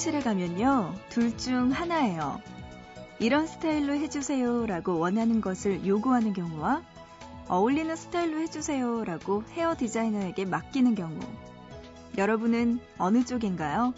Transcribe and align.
미용실에 0.00 0.20
가면요, 0.20 0.94
둘 1.10 1.36
중 1.36 1.72
하나예요. 1.72 2.40
이런 3.18 3.46
스타일로 3.46 3.92
해주세요 3.92 4.64
라고 4.64 4.98
원하는 4.98 5.42
것을 5.42 5.86
요구하는 5.86 6.32
경우와 6.32 6.82
어울리는 7.48 7.94
스타일로 7.94 8.38
해주세요 8.40 9.04
라고 9.04 9.44
헤어 9.52 9.76
디자이너에게 9.76 10.46
맡기는 10.46 10.94
경우. 10.94 11.18
여러분은 12.16 12.80
어느 12.96 13.26
쪽인가요? 13.26 13.92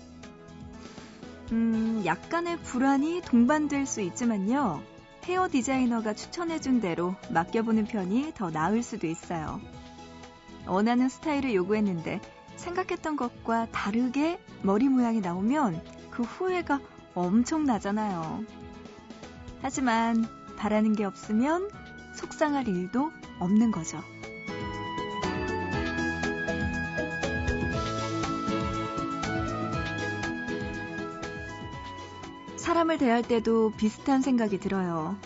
음, 1.53 2.03
약간의 2.05 2.59
불안이 2.63 3.23
동반될 3.25 3.87
수 3.87 4.01
있지만요. 4.01 4.83
헤어 5.27 5.49
디자이너가 5.49 6.15
추천해준 6.15 6.81
대로 6.81 7.15
맡겨보는 7.31 7.85
편이 7.85 8.33
더 8.35 8.51
나을 8.51 8.83
수도 8.83 9.07
있어요. 9.07 9.61
원하는 10.67 11.09
스타일을 11.09 11.55
요구했는데 11.55 12.21
생각했던 12.57 13.17
것과 13.17 13.69
다르게 13.73 14.39
머리 14.63 14.89
모양이 14.89 15.21
나오면 15.21 15.92
그 16.23 16.27
후회가 16.27 16.79
엄청나잖아요. 17.15 18.45
하지만 19.61 20.25
바라는 20.57 20.93
게 20.95 21.05
없으면 21.05 21.69
속상할 22.15 22.69
일도 22.69 23.11
없는 23.41 23.73
거죠. 23.73 23.99
사람을 32.57 32.99
대할 32.99 33.23
때도 33.23 33.73
비슷한 33.77 34.23
생각이 34.23 34.61
들어요. 34.61 35.17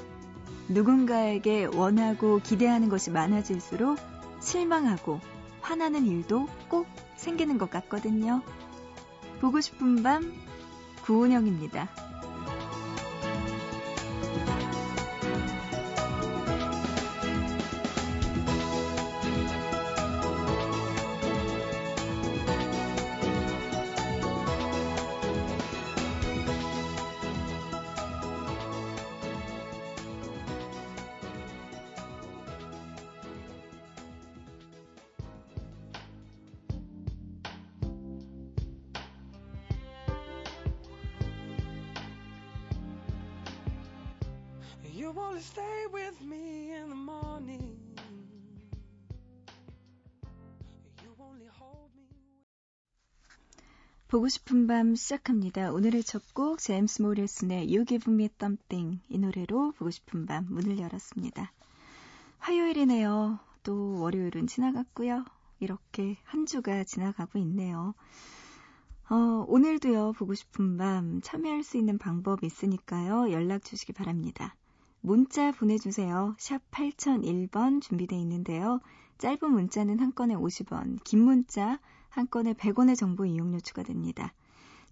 누군가에게 0.71 1.67
원하고 1.67 2.41
기대하는 2.43 2.89
것이 2.89 3.11
많아질수록 3.11 3.99
실망하고 4.41 5.21
화나는 5.61 6.07
일도 6.07 6.49
꼭 6.71 6.87
생기는 7.17 7.59
것 7.59 7.69
같거든요. 7.69 8.41
보고 9.43 9.61
싶은 9.61 10.03
밤 10.03 10.46
구은영입니다. 11.07 11.89
보고 54.17 54.29
싶은 54.31 54.67
밤 54.67 54.95
시작합니다. 54.95 55.71
오늘의 55.73 56.03
첫 56.03 56.23
곡 56.33 56.59
제임스 56.59 57.03
모리슨의 57.03 57.67
You 57.69 57.85
Give 57.85 58.11
Me 58.11 58.31
Something 58.35 59.03
이 59.11 59.19
노래로 59.19 59.73
보고 59.73 59.91
싶은 59.91 60.25
밤 60.25 60.47
문을 60.49 60.79
열었습니다. 60.79 61.53
화요일이네요. 62.39 63.39
또 63.63 64.01
월요일은 64.01 64.47
지나갔고요. 64.47 65.23
이렇게 65.61 66.17
한 66.25 66.47
주가 66.47 66.83
지나가고 66.83 67.39
있네요. 67.41 67.93
어, 69.11 69.45
오늘도요, 69.49 70.15
보고 70.15 70.33
싶은 70.33 70.79
밤 70.79 71.21
참여할 71.21 71.63
수 71.63 71.77
있는 71.77 71.99
방법 71.99 72.43
있으니까요, 72.43 73.31
연락 73.33 73.65
주시기 73.65 73.93
바랍니다. 73.93 74.57
문자 75.03 75.53
보내주세요. 75.53 76.37
샵 76.39 76.63
8001번 76.71 77.83
준비되어 77.83 78.19
있는데요. 78.21 78.81
짧은 79.19 79.51
문자는 79.51 80.01
한 80.01 80.15
건에 80.15 80.35
50원, 80.35 81.05
긴 81.05 81.21
문자 81.21 81.79
한 82.17 82.31
건에 82.31 82.55
100원의 82.55 82.97
정보 82.97 83.27
이용료 83.27 83.61
추가됩니다. 83.61 84.33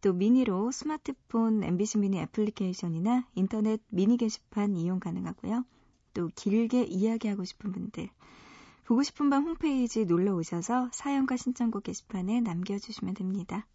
또 0.02 0.12
미니로 0.12 0.70
스마트폰 0.70 1.64
MBC 1.64 1.98
미니 1.98 2.18
애플리케이션이나 2.18 3.26
인터넷 3.34 3.80
미니 3.88 4.18
게시판 4.18 4.76
이용 4.76 5.00
가능하고요. 5.00 5.64
또 6.12 6.28
길게 6.36 6.84
이야기하고 6.84 7.44
싶은 7.44 7.72
분들 7.72 8.10
보고 8.84 9.02
싶은 9.02 9.30
밤 9.30 9.44
홈페이지 9.44 10.04
놀러 10.04 10.34
오셔서 10.34 10.90
사연과 10.92 11.38
신청곡 11.38 11.84
게시판에 11.84 12.42
남겨주시면 12.42 13.14
됩니다. 13.14 13.66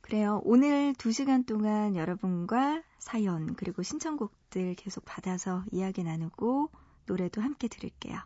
그래요. 0.00 0.40
오늘 0.44 0.94
2시간 0.94 1.46
동안 1.46 1.94
여러분과 1.94 2.82
사연 2.98 3.54
그리고 3.54 3.84
신청곡들 3.84 4.74
계속 4.74 5.04
받아서 5.04 5.64
이야기 5.70 6.02
나누고 6.02 6.70
노래도 7.06 7.40
함께 7.40 7.68
들을게요. 7.68 8.18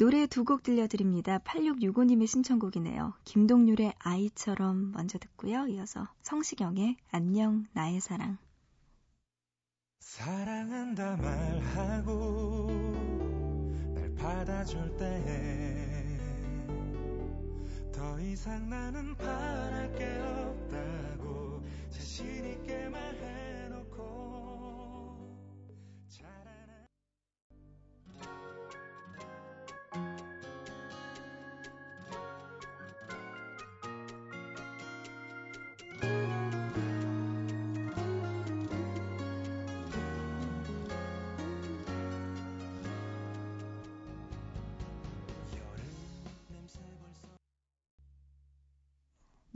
노래 0.00 0.26
두 0.26 0.44
곡 0.44 0.62
들려드립니다. 0.62 1.40
8665님의 1.40 2.26
신청곡이네요. 2.26 3.12
김동률의 3.24 3.92
아이처럼 3.98 4.92
먼저 4.92 5.18
듣고요. 5.18 5.66
이어서 5.66 6.08
성시경의 6.22 6.96
안녕 7.10 7.66
나의 7.74 8.00
사랑. 8.00 8.38
사랑한다 9.98 11.16
말하고 11.18 12.70
날 13.94 14.14
받아줄 14.14 14.96
때 14.96 16.16
더 17.92 18.18
이상 18.20 18.70
나는 18.70 19.14
바랄 19.16 19.94
게 19.98 20.04
없다고 20.06 21.62
자신 21.90 22.46
있게 22.46 22.88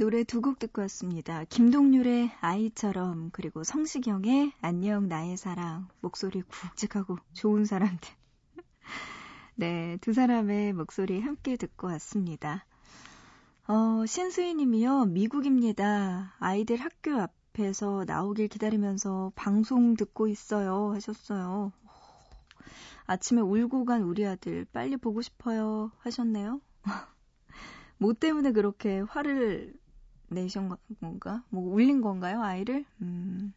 노래 0.05 0.23
두 0.23 0.43
곡 0.43 0.59
듣고 0.59 0.83
왔습니다. 0.83 1.45
김동률의 1.45 2.31
아이처럼 2.43 3.31
그리고 3.33 3.65
성시경의 3.65 4.53
안녕 4.61 5.09
나의 5.09 5.39
사랑 5.39 5.89
목소리 6.03 6.43
굵직하고 6.43 7.17
좋은 7.33 7.65
사람들 7.65 8.11
네, 9.57 9.97
두 10.03 10.13
사람의 10.13 10.75
목소리 10.75 11.21
함께 11.23 11.57
듣고 11.57 11.87
왔습니다. 11.87 12.67
어, 13.67 14.05
신수희 14.07 14.53
님이요. 14.57 15.07
미국입니다. 15.07 16.35
아이들 16.39 16.77
학교 16.77 17.12
앞에서 17.19 18.05
나오길 18.07 18.49
기다리면서 18.49 19.33
방송 19.35 19.95
듣고 19.95 20.29
있어요. 20.29 20.93
하셨어요. 20.93 21.73
아침에 23.07 23.41
울고 23.41 23.87
간 23.87 24.03
우리 24.03 24.27
아들 24.27 24.67
빨리 24.67 24.99
보고 24.99 25.23
싶어요. 25.23 25.93
하셨네요. 26.00 26.61
뭐 27.97 28.12
때문에 28.12 28.53
그렇게 28.53 29.00
화를 29.00 29.83
내신 30.29 30.69
건가? 31.00 31.43
뭐 31.50 31.73
울린 31.75 32.00
건가요, 32.00 32.43
아이를? 32.43 32.85
음, 33.03 33.53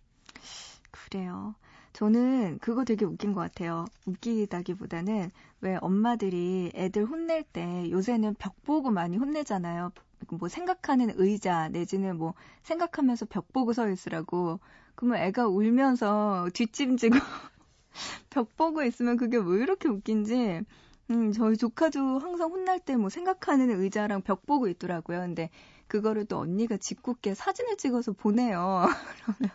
그래요. 0.92 1.56
저는 1.94 2.60
그거 2.60 2.84
되게 2.86 3.06
웃긴 3.06 3.34
것 3.34 3.42
같아요. 3.42 3.86
웃기다기보다는 4.06 5.32
왜 5.62 5.78
엄마들이 5.82 6.72
애들 6.76 7.06
혼낼 7.06 7.44
때 7.44 7.90
요새는 7.92 8.36
벽 8.36 8.62
보고 8.64 8.92
많이 8.92 9.18
혼내잖아요. 9.18 9.92
뭐 10.40 10.50
생각하는 10.50 11.12
의자 11.18 11.70
내지는 11.70 12.18
뭐 12.18 12.34
생각하면서 12.64 13.26
벽 13.28 13.52
보고 13.54 13.74
서 13.74 13.90
있으라고. 13.90 14.60
그러면 14.96 15.22
애가 15.22 15.48
울면서 15.48 16.50
뒷짐지고 16.54 17.16
벽 18.30 18.56
보고 18.58 18.84
있으면 18.84 19.18
그게 19.18 19.38
왜 19.38 19.62
이렇게 19.62 19.90
웃긴지 19.90 20.62
음, 21.10 21.32
저희 21.32 21.56
조카도 21.58 22.20
항상 22.20 22.52
혼날 22.52 22.80
때 22.80 22.96
뭐 22.98 23.10
생각하는 23.10 23.70
의자랑 23.72 24.22
벽 24.22 24.46
보고 24.46 24.68
있더라고요. 24.68 25.20
근데 25.22 25.50
그거를 25.88 26.26
또 26.26 26.40
언니가 26.40 26.78
짓궂게 26.78 27.34
사진을 27.36 27.78
찍어서 27.78 28.14
보내요. 28.14 28.86
그러면 29.26 29.52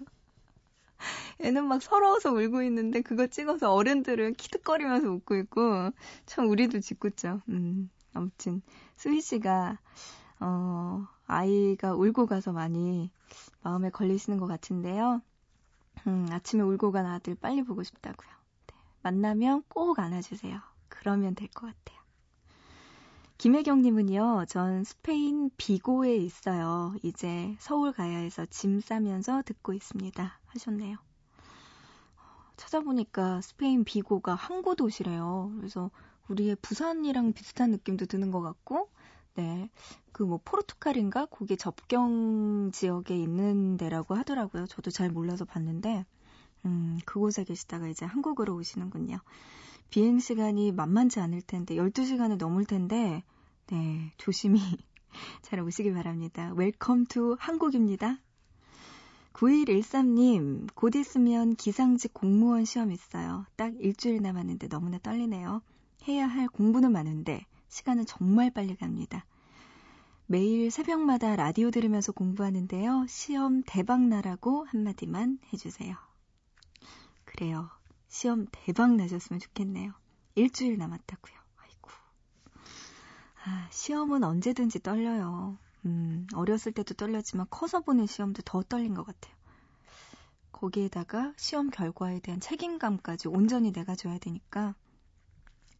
애는 1.40 1.66
막 1.66 1.82
서러워서 1.82 2.32
울고 2.32 2.62
있는데 2.64 3.00
그거 3.02 3.26
찍어서 3.26 3.72
어른들은 3.74 4.34
키득거리면서 4.34 5.10
웃고 5.10 5.36
있고 5.36 5.90
참 6.26 6.48
우리도 6.48 6.80
짓궂죠. 6.80 7.42
음, 7.48 7.90
아무튼 8.14 8.62
수희 8.96 9.20
씨가 9.20 9.78
어, 10.40 11.06
아이가 11.26 11.94
울고 11.94 12.26
가서 12.26 12.52
많이 12.52 13.10
마음에 13.62 13.90
걸리시는 13.90 14.38
것 14.38 14.46
같은데요. 14.46 15.22
음, 16.06 16.28
아침에 16.30 16.62
울고 16.62 16.92
간 16.92 17.06
아들 17.06 17.34
빨리 17.34 17.62
보고 17.64 17.82
싶다고요. 17.82 18.30
네, 18.68 18.74
만나면 19.02 19.64
꼭 19.68 19.98
안아주세요. 19.98 20.60
그러면 20.88 21.34
될 21.34 21.48
것 21.48 21.66
같아요. 21.66 22.01
김혜경님은요, 23.42 24.44
전 24.46 24.84
스페인 24.84 25.50
비고에 25.56 26.14
있어요. 26.14 26.94
이제 27.02 27.56
서울 27.58 27.90
가야 27.90 28.18
해서 28.18 28.46
짐 28.46 28.80
싸면서 28.80 29.42
듣고 29.44 29.72
있습니다. 29.72 30.38
하셨네요. 30.46 30.96
찾아보니까 32.56 33.40
스페인 33.40 33.82
비고가 33.82 34.36
항구 34.36 34.76
도시래요. 34.76 35.50
그래서 35.56 35.90
우리의 36.28 36.54
부산이랑 36.62 37.32
비슷한 37.32 37.72
느낌도 37.72 38.06
드는 38.06 38.30
것 38.30 38.42
같고, 38.42 38.88
네. 39.34 39.68
그 40.12 40.22
뭐 40.22 40.38
포르투갈인가? 40.44 41.26
거기 41.26 41.56
접경 41.56 42.70
지역에 42.72 43.16
있는 43.16 43.76
데라고 43.76 44.14
하더라고요. 44.14 44.68
저도 44.68 44.92
잘 44.92 45.10
몰라서 45.10 45.44
봤는데, 45.44 46.06
음, 46.64 47.00
그곳에 47.04 47.42
계시다가 47.42 47.88
이제 47.88 48.06
한국으로 48.06 48.54
오시는군요. 48.54 49.18
비행 49.92 50.20
시간이 50.20 50.72
만만치 50.72 51.20
않을 51.20 51.42
텐데, 51.42 51.76
12시간을 51.76 52.38
넘을 52.38 52.64
텐데, 52.64 53.22
네, 53.66 54.12
조심히 54.16 54.58
잘 55.42 55.60
오시길 55.60 55.92
바랍니다. 55.92 56.50
Welcome 56.56 57.04
to 57.04 57.36
한국입니다. 57.38 58.18
9113님, 59.34 60.68
곧 60.74 60.96
있으면 60.96 61.54
기상직 61.56 62.14
공무원 62.14 62.64
시험 62.64 62.90
있어요. 62.90 63.44
딱 63.56 63.74
일주일 63.80 64.22
남았는데 64.22 64.68
너무나 64.68 64.96
떨리네요. 64.98 65.60
해야 66.08 66.26
할 66.26 66.48
공부는 66.48 66.90
많은데 66.90 67.44
시간은 67.68 68.06
정말 68.06 68.50
빨리 68.50 68.74
갑니다. 68.74 69.26
매일 70.24 70.70
새벽마다 70.70 71.36
라디오 71.36 71.70
들으면서 71.70 72.12
공부하는데요. 72.12 73.04
시험 73.10 73.62
대박 73.66 74.00
나라고 74.00 74.64
한마디만 74.64 75.40
해주세요. 75.52 75.96
그래요. 77.26 77.68
시험 78.12 78.46
대박 78.52 78.94
나셨으면 78.94 79.40
좋겠네요. 79.40 79.90
일주일 80.34 80.76
남았다고요. 80.76 81.34
아이고. 81.56 81.90
아, 83.42 83.68
시험은 83.70 84.22
언제든지 84.22 84.80
떨려요. 84.80 85.56
음, 85.86 86.26
어렸을 86.34 86.72
때도 86.72 86.92
떨렸지만 86.92 87.46
커서 87.48 87.80
보는 87.80 88.04
시험도 88.06 88.42
더 88.44 88.62
떨린 88.62 88.92
것 88.92 89.06
같아요. 89.06 89.34
거기에다가 90.52 91.32
시험 91.38 91.70
결과에 91.70 92.20
대한 92.20 92.38
책임감까지 92.38 93.28
온전히 93.28 93.72
내가 93.72 93.94
줘야 93.94 94.18
되니까 94.18 94.74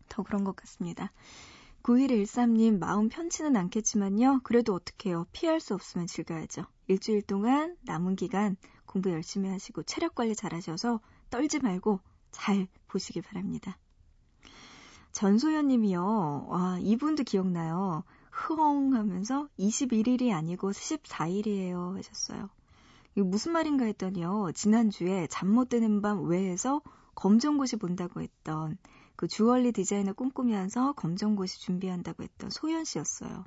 더 0.08 0.23
그런 0.23 0.43
것 0.43 0.56
같습니다. 0.56 1.12
9113님 1.82 2.79
마음 2.79 3.11
편치는 3.11 3.56
않겠지만요. 3.56 4.40
그래도 4.43 4.73
어떡해요. 4.73 5.26
피할 5.32 5.61
수 5.61 5.75
없으면 5.75 6.06
즐겨야죠. 6.06 6.64
일주일 6.87 7.20
동안 7.20 7.76
남은 7.82 8.17
기간 8.17 8.56
공부 8.87 9.11
열심히 9.11 9.50
하시고 9.50 9.82
체력 9.82 10.14
관리 10.14 10.34
잘 10.34 10.55
하셔서 10.55 11.00
떨지 11.29 11.58
말고 11.58 12.00
잘 12.32 12.67
보시기 12.88 13.20
바랍니다. 13.23 13.79
전소연 15.12 15.69
님이요. 15.69 16.46
와, 16.49 16.79
이분도 16.81 17.25
기억나요. 17.25 18.02
흐엉 18.31 18.94
하면서 18.94 19.46
21일이 19.58 20.32
아니고 20.32 20.73
14일이에요 20.73 21.96
하셨어요. 21.96 22.49
이거 23.14 23.26
무슨 23.26 23.52
말인가 23.52 23.84
했더니요. 23.84 24.52
지난주에 24.55 25.26
잠 25.29 25.49
못 25.49 25.69
드는 25.69 26.00
밤 26.00 26.25
외에서 26.25 26.81
검정고시 27.14 27.76
본다고 27.76 28.23
했던 28.23 28.79
그 29.17 29.29
주얼리 29.29 29.73
디자이너 29.73 30.14
꿈꾸면서 30.14 30.94
검정고시 30.94 31.61
준비한다고 31.61 32.23
했던 32.23 32.49
소연 32.49 32.84
씨였어요. 32.84 33.44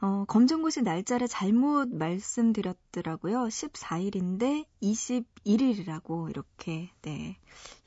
어, 0.00 0.24
검정고시 0.26 0.82
날짜를 0.82 1.26
잘못 1.26 1.88
말씀드렸더라고요. 1.88 3.44
14일인데 3.44 4.66
21일이라고 4.82 6.28
이렇게 6.28 6.90
네, 7.02 7.38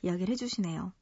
이야기를 0.02 0.32
해주시네요. 0.32 0.92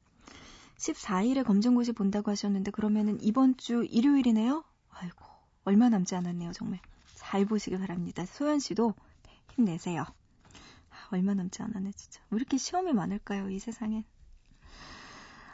14일에 0.77 1.43
검정고시 1.43 1.93
본다고 1.93 2.31
하셨는데 2.31 2.71
그러면은 2.71 3.17
이번 3.21 3.57
주 3.57 3.85
일요일이네요? 3.89 4.63
아이고 4.91 5.25
얼마 5.63 5.89
남지 5.89 6.15
않았네요 6.15 6.53
정말. 6.53 6.79
잘 7.15 7.45
보시기 7.45 7.77
바랍니다. 7.77 8.25
소연 8.25 8.59
씨도 8.59 8.93
힘내세요. 9.55 10.03
아, 10.03 11.07
얼마 11.11 11.33
남지 11.33 11.61
않았네 11.63 11.91
진짜. 11.91 12.21
왜 12.29 12.37
이렇게 12.37 12.57
시험이 12.57 12.93
많을까요 12.93 13.49
이 13.49 13.59
세상엔. 13.59 14.03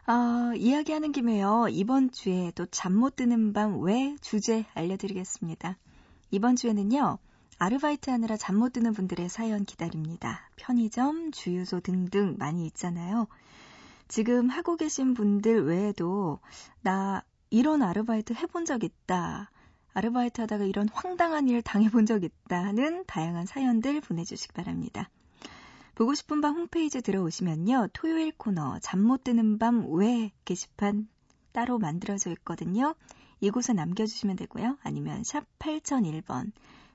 아, 0.08 0.54
이야기하는 0.56 1.12
김에요. 1.12 1.68
이번 1.70 2.12
주에 2.12 2.52
또 2.56 2.66
잠 2.68 2.94
못 2.94 3.16
드는 3.16 3.54
밤 3.54 3.82
왜 3.82 4.16
주제 4.22 4.66
알려드리겠습니다. 4.76 5.78
이번 6.32 6.56
주에는요. 6.56 7.18
아르바이트 7.58 8.10
하느라 8.12 8.38
잠 8.38 8.58
못 8.58 8.74
드는 8.74 8.94
분들의 8.94 9.30
사연 9.30 9.66
기다립니다. 9.66 10.50
편의점, 10.58 11.32
주유소 11.32 11.80
등등 11.80 12.36
많이 12.38 12.66
있잖아요. 12.68 13.28
지금 14.08 14.50
하고 14.50 14.76
계신 14.78 15.14
분들 15.16 15.66
외에도 15.66 16.40
나 16.82 17.24
이런 17.50 17.82
아르바이트 17.82 18.34
해본 18.34 18.66
적 18.66 18.84
있다. 18.84 19.50
아르바이트 19.94 20.42
하다가 20.42 20.66
이런 20.66 20.88
황당한 20.90 21.48
일 21.48 21.62
당해본 21.64 22.06
적 22.06 22.24
있다는 22.24 23.06
다양한 23.08 23.46
사연들 23.48 24.02
보내주시기 24.02 24.54
바랍니다. 24.54 25.10
보고 25.96 26.14
싶은 26.14 26.42
밤 26.42 26.56
홈페이지 26.56 27.02
들어오시면요. 27.02 27.88
토요일 27.94 28.34
코너 28.38 28.80
잠 28.80 29.00
못 29.00 29.24
드는 29.24 29.58
밤 29.58 29.86
왜 29.94 30.32
게시판 30.44 31.08
따로 31.54 31.80
만들어져 31.80 32.32
있거든요. 32.32 32.96
이곳에 33.40 33.74
남겨주시면 33.74 34.36
되고요. 34.36 34.78
아니면 34.84 35.24
샵 35.24 35.46
8001번 35.60 36.52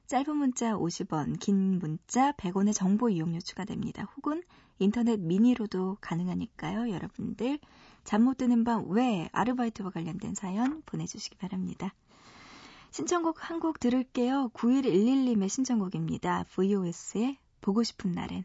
짧은 0.06 0.37
문자 0.37 0.75
50원, 0.75 1.38
긴 1.38 1.79
문자 1.79 2.32
100원의 2.32 2.75
정보 2.75 3.08
이용료 3.08 3.41
추가됩니다. 3.41 4.05
혹은 4.17 4.43
인터넷 4.79 5.19
미니로도 5.20 5.99
가능하니까요. 6.00 6.91
여러분들 6.91 7.58
잠 8.05 8.23
못 8.25 8.37
드는 8.38 8.64
밤 8.64 8.85
왜 8.88 9.29
아르바이트와 9.32 9.91
관련된 9.91 10.35
사연 10.35 10.82
보내주시기 10.85 11.37
바랍니다. 11.38 11.94
신청곡 12.91 13.49
한 13.49 13.61
곡 13.61 13.79
들을게요. 13.81 14.50
9111님의 14.53 15.49
신청곡입니다. 15.49 16.44
VOS의 16.51 17.39
보고 17.60 17.82
싶은 17.82 18.13
날엔. 18.13 18.44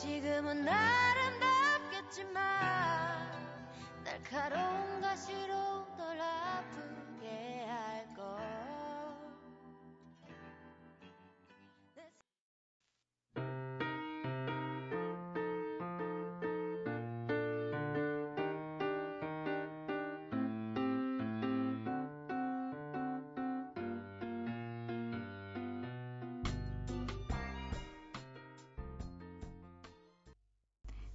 지금은 0.00 0.66
아름답겠지만 0.66 2.40
날카로운 4.02 5.02
가시로 5.02 5.54
널 5.98 6.18
아프게 6.18 6.99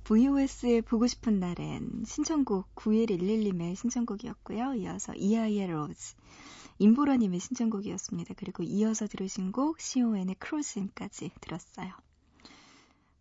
VOS의 0.05 0.83
보고 0.83 1.07
싶은 1.07 1.39
날엔 1.39 2.03
신청곡 2.05 2.75
9111님의 2.75 3.75
신청곡이었고요. 3.75 4.75
이어서 4.75 5.15
이하이의 5.15 5.65
Rose, 5.65 6.13
임보라님의 6.77 7.39
신청곡이었습니다. 7.39 8.35
그리고 8.37 8.61
이어서 8.61 9.07
들으신 9.07 9.51
곡 9.51 9.79
CON의 9.79 10.35
크로스인까지 10.37 11.31
들었어요. 11.41 11.91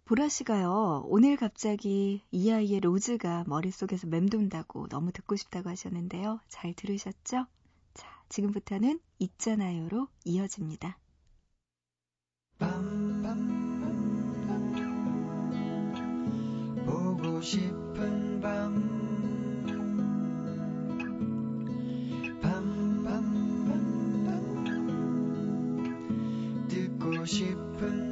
보라 0.05 0.29
씨가요, 0.29 1.05
오늘 1.07 1.37
갑자기 1.37 2.23
이하이의 2.31 2.51
Rose가 2.51 3.45
머릿속에서 3.47 4.07
맴돈다고 4.07 4.89
너무 4.89 5.11
듣고 5.11 5.37
싶다고 5.37 5.71
하셨는데요. 5.71 6.41
잘 6.49 6.75
들으셨죠? 6.75 7.47
자, 7.95 8.23
지금부터는 8.29 9.01
있잖아요로 9.21 10.09
이어집니다. 10.27 10.99
밤밤 12.59 12.94
싶은 17.45 18.41
밤. 18.41 18.73
밤, 22.41 23.05
밤, 23.05 23.23
밤, 23.67 24.25
밤. 24.25 25.85
듣고 26.69 27.27
싶은 27.27 28.04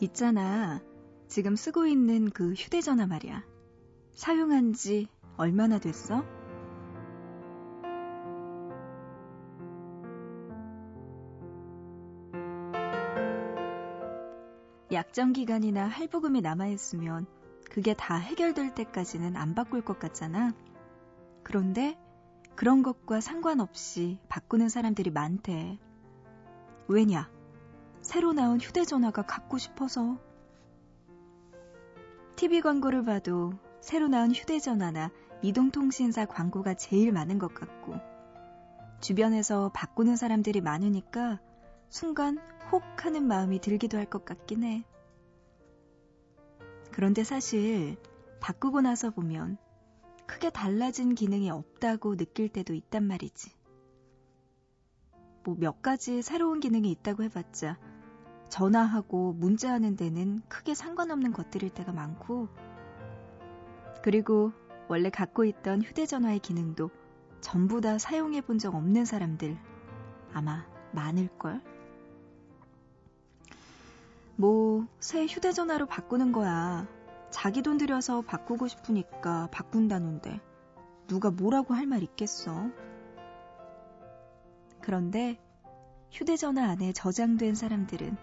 있잖아. 0.00 0.80
지금 1.28 1.56
쓰고 1.56 1.86
있는 1.86 2.30
그 2.30 2.52
휴대전화 2.52 3.06
말이야. 3.06 3.44
사용한 4.12 4.72
지 4.72 5.08
얼마나 5.36 5.78
됐어? 5.78 6.24
약정 14.92 15.32
기간이나 15.32 15.86
할부금이 15.86 16.40
남아있으면 16.40 17.26
그게 17.70 17.92
다 17.94 18.16
해결될 18.16 18.74
때까지는 18.74 19.36
안 19.36 19.54
바꿀 19.54 19.82
것 19.82 19.98
같잖아. 19.98 20.54
그런데 21.42 21.98
그런 22.54 22.82
것과 22.82 23.20
상관없이 23.20 24.18
바꾸는 24.28 24.68
사람들이 24.68 25.10
많대. 25.10 25.78
왜냐? 26.88 27.35
새로 28.06 28.32
나온 28.32 28.60
휴대전화가 28.60 29.22
갖고 29.22 29.58
싶어서. 29.58 30.16
TV 32.36 32.60
광고를 32.60 33.04
봐도 33.04 33.52
새로 33.80 34.06
나온 34.06 34.30
휴대전화나 34.30 35.10
이동통신사 35.42 36.26
광고가 36.26 36.74
제일 36.74 37.10
많은 37.10 37.40
것 37.40 37.52
같고, 37.52 37.96
주변에서 39.00 39.72
바꾸는 39.74 40.14
사람들이 40.14 40.60
많으니까 40.60 41.40
순간 41.88 42.38
혹 42.70 42.84
하는 43.04 43.24
마음이 43.26 43.60
들기도 43.60 43.98
할 43.98 44.06
것 44.06 44.24
같긴 44.24 44.62
해. 44.62 44.84
그런데 46.92 47.24
사실 47.24 47.96
바꾸고 48.38 48.82
나서 48.82 49.10
보면 49.10 49.58
크게 50.28 50.50
달라진 50.50 51.16
기능이 51.16 51.50
없다고 51.50 52.16
느낄 52.16 52.48
때도 52.50 52.72
있단 52.72 53.02
말이지. 53.02 53.50
뭐 55.42 55.56
몇 55.58 55.82
가지 55.82 56.22
새로운 56.22 56.60
기능이 56.60 56.88
있다고 56.92 57.24
해봤자 57.24 57.76
전화하고 58.48 59.34
문자하는 59.34 59.96
데는 59.96 60.40
크게 60.48 60.74
상관없는 60.74 61.32
것들일 61.32 61.70
때가 61.70 61.92
많고 61.92 62.48
그리고 64.02 64.52
원래 64.88 65.10
갖고 65.10 65.44
있던 65.44 65.82
휴대전화의 65.82 66.38
기능도 66.40 66.90
전부 67.40 67.80
다 67.80 67.98
사용해 67.98 68.40
본 68.42 68.58
적 68.58 68.74
없는 68.74 69.04
사람들 69.04 69.56
아마 70.32 70.64
많을걸? 70.92 71.60
뭐, 74.36 74.86
새 75.00 75.26
휴대전화로 75.26 75.86
바꾸는 75.86 76.32
거야. 76.32 76.86
자기 77.30 77.62
돈 77.62 77.78
들여서 77.78 78.22
바꾸고 78.22 78.68
싶으니까 78.68 79.48
바꾼다는데 79.50 80.40
누가 81.06 81.30
뭐라고 81.30 81.74
할 81.74 81.86
말 81.86 82.02
있겠어? 82.02 82.70
그런데 84.80 85.38
휴대전화 86.12 86.64
안에 86.70 86.92
저장된 86.92 87.54
사람들은 87.54 88.16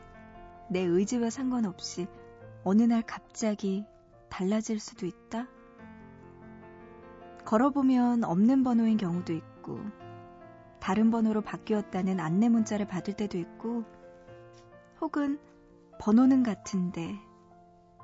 내 0.69 0.81
의지와 0.81 1.29
상관없이 1.29 2.07
어느 2.63 2.83
날 2.83 3.01
갑자기 3.01 3.85
달라질 4.29 4.79
수도 4.79 5.05
있다? 5.05 5.47
걸어보면 7.45 8.23
없는 8.23 8.63
번호인 8.63 8.97
경우도 8.97 9.33
있고, 9.33 9.79
다른 10.79 11.11
번호로 11.11 11.41
바뀌었다는 11.41 12.19
안내 12.19 12.49
문자를 12.49 12.87
받을 12.87 13.13
때도 13.15 13.37
있고, 13.37 13.83
혹은 15.01 15.39
번호는 15.99 16.43
같은데 16.43 17.15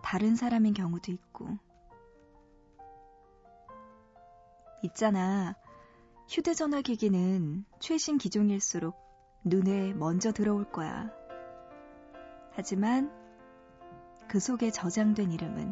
다른 0.04 0.36
사람인 0.36 0.74
경우도 0.74 1.12
있고. 1.12 1.58
있잖아. 4.84 5.56
휴대전화 6.30 6.82
기기는 6.82 7.66
최신 7.80 8.18
기종일수록 8.18 8.96
눈에 9.44 9.94
먼저 9.94 10.32
들어올 10.32 10.72
거야. 10.72 11.19
하지만 12.60 13.10
그 14.28 14.38
속에 14.38 14.70
저장된 14.70 15.32
이름은 15.32 15.72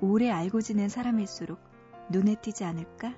오래 0.00 0.28
알고 0.28 0.60
지낸 0.60 0.88
사람일수록 0.88 1.60
눈에 2.10 2.34
띄지 2.34 2.64
않을까? 2.64 3.14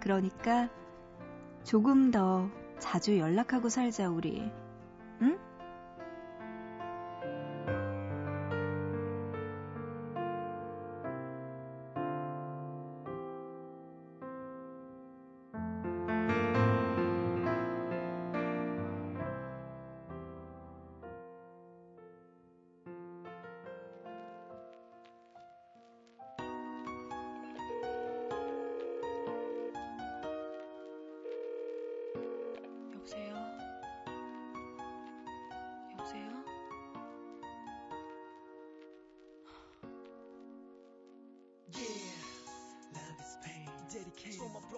그러니까 0.00 0.68
조금 1.64 2.10
더 2.10 2.50
자주 2.78 3.16
연락하고 3.16 3.70
살자, 3.70 4.10
우리. 4.10 4.52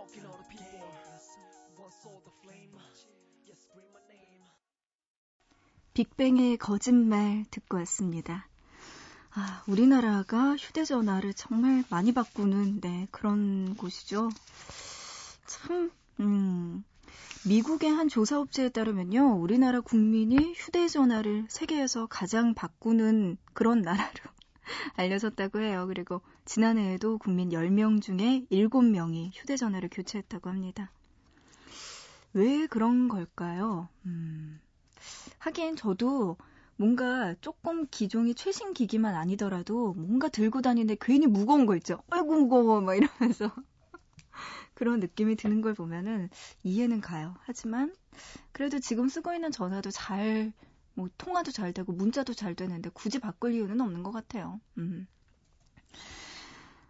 Broken 0.00 0.22
hearted 0.24 0.48
people. 0.48 0.80
Once 1.76 1.94
saw 2.02 2.16
the 2.24 2.32
flame. 2.42 2.72
Yes, 3.46 3.58
scream 3.68 3.84
my 3.92 4.00
name. 4.08 4.40
빅뱅의 5.92 6.56
거짓말 6.56 7.44
듣고 7.50 7.76
왔습니다. 7.78 8.48
아, 9.34 9.62
우리나라가 9.66 10.56
휴대전화를 10.56 11.34
정말 11.34 11.84
많이 11.90 12.12
바꾸는, 12.14 12.80
네, 12.80 13.08
그런 13.10 13.76
곳이죠. 13.76 14.30
참, 15.46 15.90
음, 16.20 16.82
미국의 17.46 17.90
한 17.90 18.08
조사업체에 18.08 18.70
따르면요, 18.70 19.38
우리나라 19.38 19.82
국민이 19.82 20.54
휴대전화를 20.54 21.44
세계에서 21.50 22.06
가장 22.06 22.54
바꾸는 22.54 23.36
그런 23.52 23.82
나라로 23.82 24.30
알려졌다고 24.96 25.60
해요. 25.60 25.86
그리고 25.86 26.20
지난해에도 26.44 27.18
국민 27.18 27.50
10명 27.50 28.00
중에 28.00 28.46
7명이 28.50 29.32
휴대전화를 29.34 29.88
교체했다고 29.92 30.48
합니다. 30.48 30.90
왜 32.32 32.66
그런 32.66 33.08
걸까요? 33.08 33.88
음, 34.06 34.60
하긴 35.38 35.76
저도 35.76 36.36
뭔가 36.76 37.34
조금 37.40 37.86
기종이 37.90 38.34
최신 38.34 38.72
기기만 38.72 39.14
아니더라도 39.14 39.92
뭔가 39.94 40.28
들고 40.28 40.62
다니는데 40.62 40.96
괜히 41.00 41.26
무거운 41.26 41.66
거 41.66 41.76
있죠. 41.76 42.02
아이고 42.10 42.36
무거워 42.36 42.80
막 42.80 42.94
이러면서 42.94 43.52
그런 44.74 45.00
느낌이 45.00 45.36
드는 45.36 45.60
걸 45.60 45.74
보면은 45.74 46.30
이해는 46.62 47.00
가요. 47.00 47.34
하지만 47.40 47.94
그래도 48.52 48.78
지금 48.78 49.08
쓰고 49.08 49.34
있는 49.34 49.50
전화도 49.50 49.90
잘, 49.90 50.52
뭐 50.94 51.08
통화도 51.18 51.50
잘 51.52 51.72
되고 51.72 51.92
문자도 51.92 52.34
잘 52.34 52.54
되는데 52.54 52.90
굳이 52.90 53.18
바꿀 53.18 53.54
이유는 53.54 53.80
없는 53.80 54.02
것 54.02 54.12
같아요. 54.12 54.60
음. 54.78 55.06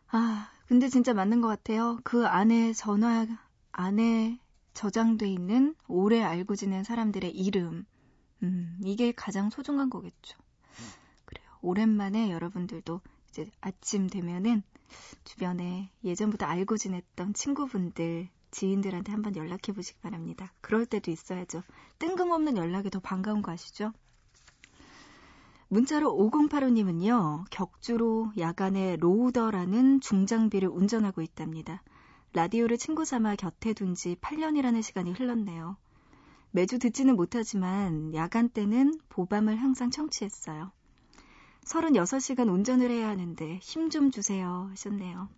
아, 0.09 0.51
근데 0.67 0.89
진짜 0.89 1.15
맞는 1.15 1.41
것 1.41 1.49
같아요. 1.49 1.99
그 2.03 2.27
안에 2.27 2.73
전화 2.73 3.27
안에 3.73 4.41
저장돼 4.75 5.29
있는 5.29 5.75
오래 5.89 6.23
알고 6.23 6.57
지낸 6.57 6.85
사람들의 6.85 7.31
이름. 7.31 7.87
음, 8.43 8.79
이게 8.83 9.13
가장 9.13 9.51
소중한 9.51 9.91
거겠죠. 9.91 10.39
그래요. 11.25 11.47
오랜만에 11.61 12.31
여러분들도 12.31 13.01
이제 13.29 13.51
아침 13.61 14.09
되면은 14.09 14.63
주변에 15.25 15.91
예전부터 16.03 16.47
알고 16.47 16.77
지냈던 16.77 17.35
친구분들, 17.35 18.29
지인들한테 18.51 19.13
한번 19.13 19.37
연락해 19.37 19.73
보시기 19.75 19.99
바랍니다. 20.01 20.53
그럴 20.61 20.87
때도 20.87 21.11
있어야죠. 21.11 21.63
뜬금없는 21.99 22.57
연락이 22.57 22.91
더 22.91 23.01
반가운 23.01 23.43
거 23.43 23.53
아시죠? 23.53 23.93
문자로 25.69 26.13
5085님은요, 26.17 27.45
격주로 27.51 28.33
야간에 28.39 28.97
로우더라는 28.97 30.01
중장비를 30.01 30.69
운전하고 30.69 31.23
있답니다. 31.23 31.83
라디오를 32.33 32.77
친구 32.79 33.05
삼아 33.05 33.37
곁에 33.37 33.73
둔 33.73 33.95
지 33.95 34.17
8년이라는 34.17 34.83
시간이 34.83 35.13
흘렀네요. 35.13 35.77
매주 36.53 36.79
듣지는 36.79 37.17
못하지만 37.17 38.13
야간 38.15 38.49
때는 38.49 38.93
보밤을 39.09 39.57
항상 39.57 39.91
청취했어요. 39.91 40.73
36시간 41.65 42.49
운전을 42.53 42.91
해야 42.91 43.09
하는데 43.09 43.59
힘 43.63 43.91
좀 43.91 44.11
주세요 44.11 44.67
하셨네요. 44.71 45.29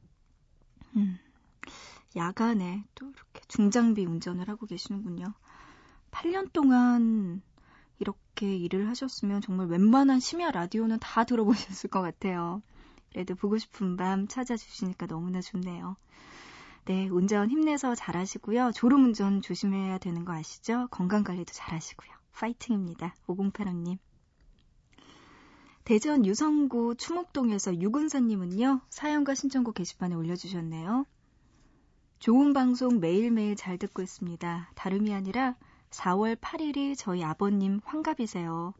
음, 0.97 1.19
야간에 2.17 2.85
또 2.95 3.07
이렇게 3.07 3.41
중장비 3.49 4.05
운전을 4.05 4.49
하고 4.49 4.67
계시는군요. 4.67 5.33
8년 6.11 6.53
동안 6.53 7.43
이렇게 7.99 8.57
일을 8.57 8.89
하셨으면 8.89 9.41
정말 9.41 9.69
웬만한 9.69 10.21
심야 10.21 10.51
라디오는 10.51 10.99
다 11.01 11.25
들어보셨을 11.25 11.91
것 11.91 12.03
같아요. 12.03 12.63
그래도 13.13 13.35
보고 13.35 13.59
싶은 13.59 13.97
밤 13.97 14.27
찾아주시니까 14.27 15.07
너무나 15.07 15.41
좋네요. 15.41 15.97
네, 16.85 17.09
운전 17.09 17.49
힘내서 17.49 17.95
잘하시고요. 17.95 18.73
졸음 18.75 19.05
운전 19.05 19.41
조심해야 19.41 19.99
되는 19.99 20.25
거 20.25 20.33
아시죠? 20.33 20.89
건강 20.91 21.23
관리도 21.23 21.53
잘하시고요. 21.53 22.11
파이팅입니다. 22.33 23.15
5085님. 23.29 23.99
대전 25.85 26.25
유성구 26.27 26.97
추목동에서 26.97 27.81
유근사님은요, 27.81 28.81
사연과 28.89 29.35
신청곡 29.35 29.75
게시판에 29.75 30.15
올려주셨네요. 30.15 31.07
좋은 32.23 32.53
방송 32.53 33.01
매일매일 33.01 33.57
잘 33.57 33.79
듣고 33.79 34.01
있습니다. 34.01 34.71
다름이 34.77 35.13
아니라 35.13 35.57
4월 35.91 36.37
8일이 36.37 36.95
저희 36.97 37.25
아버님 37.25 37.81
환갑이세요. 37.83 38.75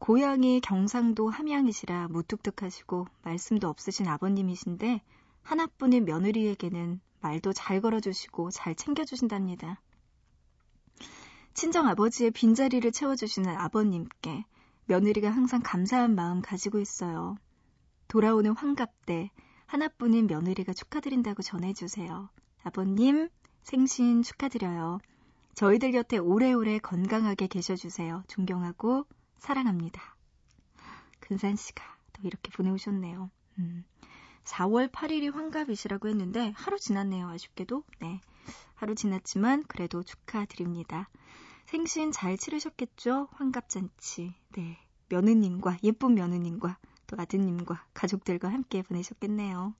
고향이 0.00 0.60
경상도 0.60 1.30
함양이시라 1.30 2.08
무뚝뚝하시고 2.08 3.06
말씀도 3.22 3.68
없으신 3.68 4.08
아버님이신데 4.08 5.02
하나뿐인 5.42 6.04
며느리에게는 6.04 7.00
말도 7.20 7.52
잘 7.52 7.80
걸어주시고 7.80 8.50
잘 8.50 8.74
챙겨주신답니다. 8.74 9.80
친정 11.54 11.86
아버지의 11.86 12.32
빈자리를 12.32 12.90
채워주시는 12.90 13.54
아버님께 13.54 14.44
며느리가 14.86 15.30
항상 15.30 15.60
감사한 15.62 16.16
마음 16.16 16.42
가지고 16.42 16.80
있어요. 16.80 17.36
돌아오는 18.08 18.50
환갑 18.50 19.06
때 19.06 19.30
하나뿐인 19.66 20.26
며느리가 20.26 20.72
축하드린다고 20.72 21.42
전해주세요. 21.42 22.28
아버님, 22.62 23.28
생신 23.62 24.22
축하드려요. 24.22 24.98
저희들 25.54 25.92
곁에 25.92 26.18
오래오래 26.18 26.78
건강하게 26.78 27.46
계셔주세요. 27.48 28.22
존경하고 28.28 29.06
사랑합니다. 29.38 30.16
근산 31.20 31.56
씨가 31.56 31.82
또 32.12 32.22
이렇게 32.24 32.50
보내오셨네요. 32.52 33.30
음, 33.58 33.84
4월 34.44 34.90
8일이 34.90 35.32
환갑이시라고 35.32 36.08
했는데 36.08 36.52
하루 36.54 36.78
지났네요. 36.78 37.28
아쉽게도. 37.28 37.82
네. 38.00 38.20
하루 38.74 38.94
지났지만 38.94 39.64
그래도 39.66 40.02
축하드립니다. 40.02 41.08
생신 41.66 42.12
잘 42.12 42.36
치르셨겠죠? 42.36 43.28
환갑잔치. 43.32 44.34
네. 44.52 44.78
며느님과, 45.08 45.78
예쁜 45.82 46.14
며느님과 46.14 46.78
또 47.06 47.16
아드님과 47.18 47.86
가족들과 47.94 48.48
함께 48.48 48.82
보내셨겠네요. 48.82 49.74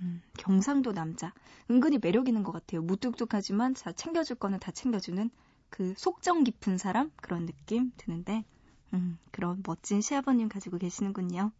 음, 0.00 0.22
경상도 0.36 0.92
남자. 0.92 1.32
은근히 1.70 1.98
매력 1.98 2.28
있는 2.28 2.42
것 2.42 2.52
같아요. 2.52 2.82
무뚝뚝하지만 2.82 3.74
다 3.74 3.92
챙겨줄 3.92 4.36
거는 4.36 4.58
다 4.58 4.72
챙겨주는 4.72 5.30
그 5.70 5.94
속정 5.96 6.44
깊은 6.44 6.78
사람? 6.78 7.10
그런 7.16 7.46
느낌 7.46 7.92
드는데, 7.96 8.44
음, 8.92 9.18
그런 9.30 9.62
멋진 9.66 10.00
시아버님 10.00 10.48
가지고 10.48 10.78
계시는군요. 10.78 11.52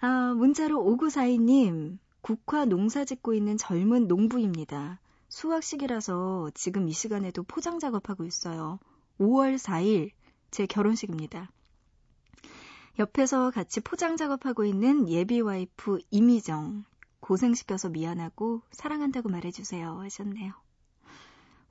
아, 0.00 0.34
문자로 0.36 0.82
5942님, 0.82 1.98
국화 2.22 2.64
농사 2.64 3.04
짓고 3.04 3.34
있는 3.34 3.56
젊은 3.56 4.08
농부입니다. 4.08 5.00
수확 5.28 5.62
시기라서 5.62 6.50
지금 6.54 6.88
이 6.88 6.92
시간에도 6.92 7.42
포장 7.44 7.78
작업하고 7.78 8.24
있어요. 8.24 8.78
5월 9.18 9.56
4일 9.56 10.10
제 10.50 10.66
결혼식입니다. 10.66 11.50
옆에서 13.00 13.50
같이 13.50 13.80
포장 13.80 14.18
작업하고 14.18 14.66
있는 14.66 15.08
예비 15.08 15.40
와이프 15.40 16.00
이미정. 16.10 16.84
고생시켜서 17.20 17.88
미안하고 17.88 18.60
사랑한다고 18.72 19.30
말해주세요. 19.30 19.98
하셨네요. 20.00 20.52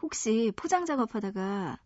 혹시 0.02 0.52
포장 0.56 0.86
작업하다가 0.86 1.78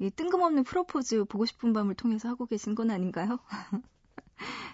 이 0.00 0.10
뜬금없는 0.10 0.64
프로포즈 0.64 1.24
보고 1.24 1.46
싶은 1.46 1.72
밤을 1.72 1.94
통해서 1.94 2.28
하고 2.28 2.44
계신 2.44 2.74
건 2.74 2.90
아닌가요? 2.90 3.38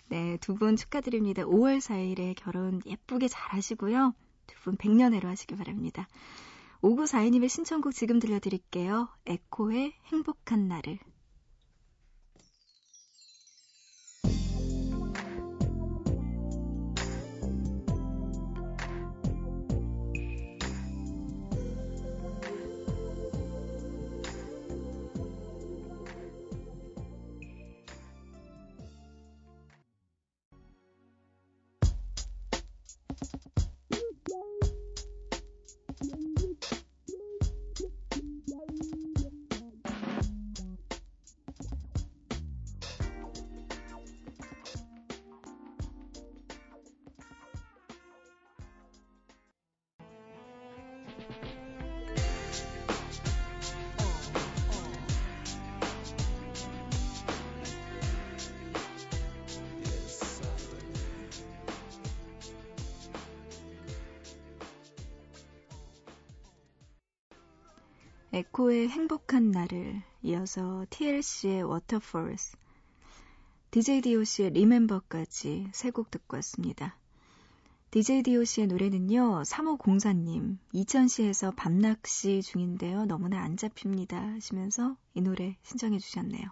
네, 0.09 0.38
두 0.38 0.57
분 0.57 0.75
축하드립니다. 0.75 1.44
5월 1.44 1.79
4일에 1.79 2.35
결혼 2.37 2.81
예쁘게 2.87 3.29
잘 3.29 3.53
하시고요. 3.55 4.12
두분 4.49 4.77
백년해로 4.77 5.29
하시기 5.29 5.55
바랍니다. 5.55 6.09
5942님의 6.83 7.49
신청곡 7.49 7.94
지금 7.94 8.18
들려드릴게요. 8.18 9.09
에코의 9.27 9.92
행복한 10.07 10.66
날을. 10.66 10.99
에코의 68.40 68.88
행복한 68.88 69.50
날을 69.50 70.03
이어서 70.22 70.87
TLC의 70.88 71.62
Waterfalls, 71.62 72.57
DJ 73.70 74.00
DOC의 74.00 74.48
Remember까지 74.48 75.68
세 75.74 75.90
곡 75.90 76.11
듣고 76.11 76.38
왔습니다. 76.38 76.96
DJ 77.90 78.22
DOC의 78.22 78.68
노래는요, 78.68 79.42
3호공사님, 79.42 80.57
이천시에서 80.72 81.50
밤낚시 81.50 82.40
중인데요. 82.40 83.05
너무나 83.05 83.42
안 83.42 83.59
잡힙니다. 83.59 84.18
하시면서 84.18 84.96
이 85.12 85.20
노래 85.20 85.59
신청해 85.62 85.98
주셨네요. 85.98 86.42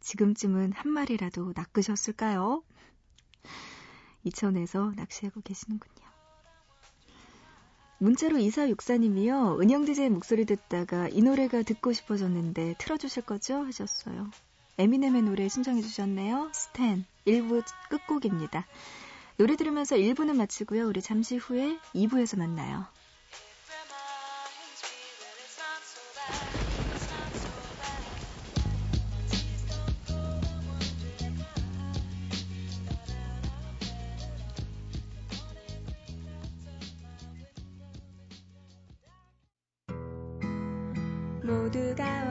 지금쯤은 0.00 0.72
한 0.72 0.90
마리라도 0.90 1.52
낚으셨을까요? 1.54 2.64
이천에서 4.24 4.92
낚시하고 4.96 5.40
계시는군요. 5.42 5.93
문자로 7.98 8.36
2464님이요. 8.36 9.60
은영 9.60 9.84
DJ 9.84 10.10
목소리 10.10 10.44
듣다가 10.44 11.08
이 11.08 11.22
노래가 11.22 11.62
듣고 11.62 11.92
싶어졌는데 11.92 12.74
틀어주실 12.78 13.22
거죠? 13.22 13.64
하셨어요. 13.64 14.30
에미넴의 14.78 15.22
노래 15.22 15.48
신청해 15.48 15.80
주셨네요. 15.82 16.50
스탠 16.52 17.04
1부 17.26 17.62
끝곡입니다. 17.90 18.66
노래 19.36 19.56
들으면서 19.56 19.96
1부는 19.96 20.36
마치고요. 20.36 20.86
우리 20.86 21.00
잠시 21.00 21.36
후에 21.36 21.78
2부에서 21.94 22.38
만나요. 22.38 22.86
모두가 41.74 42.23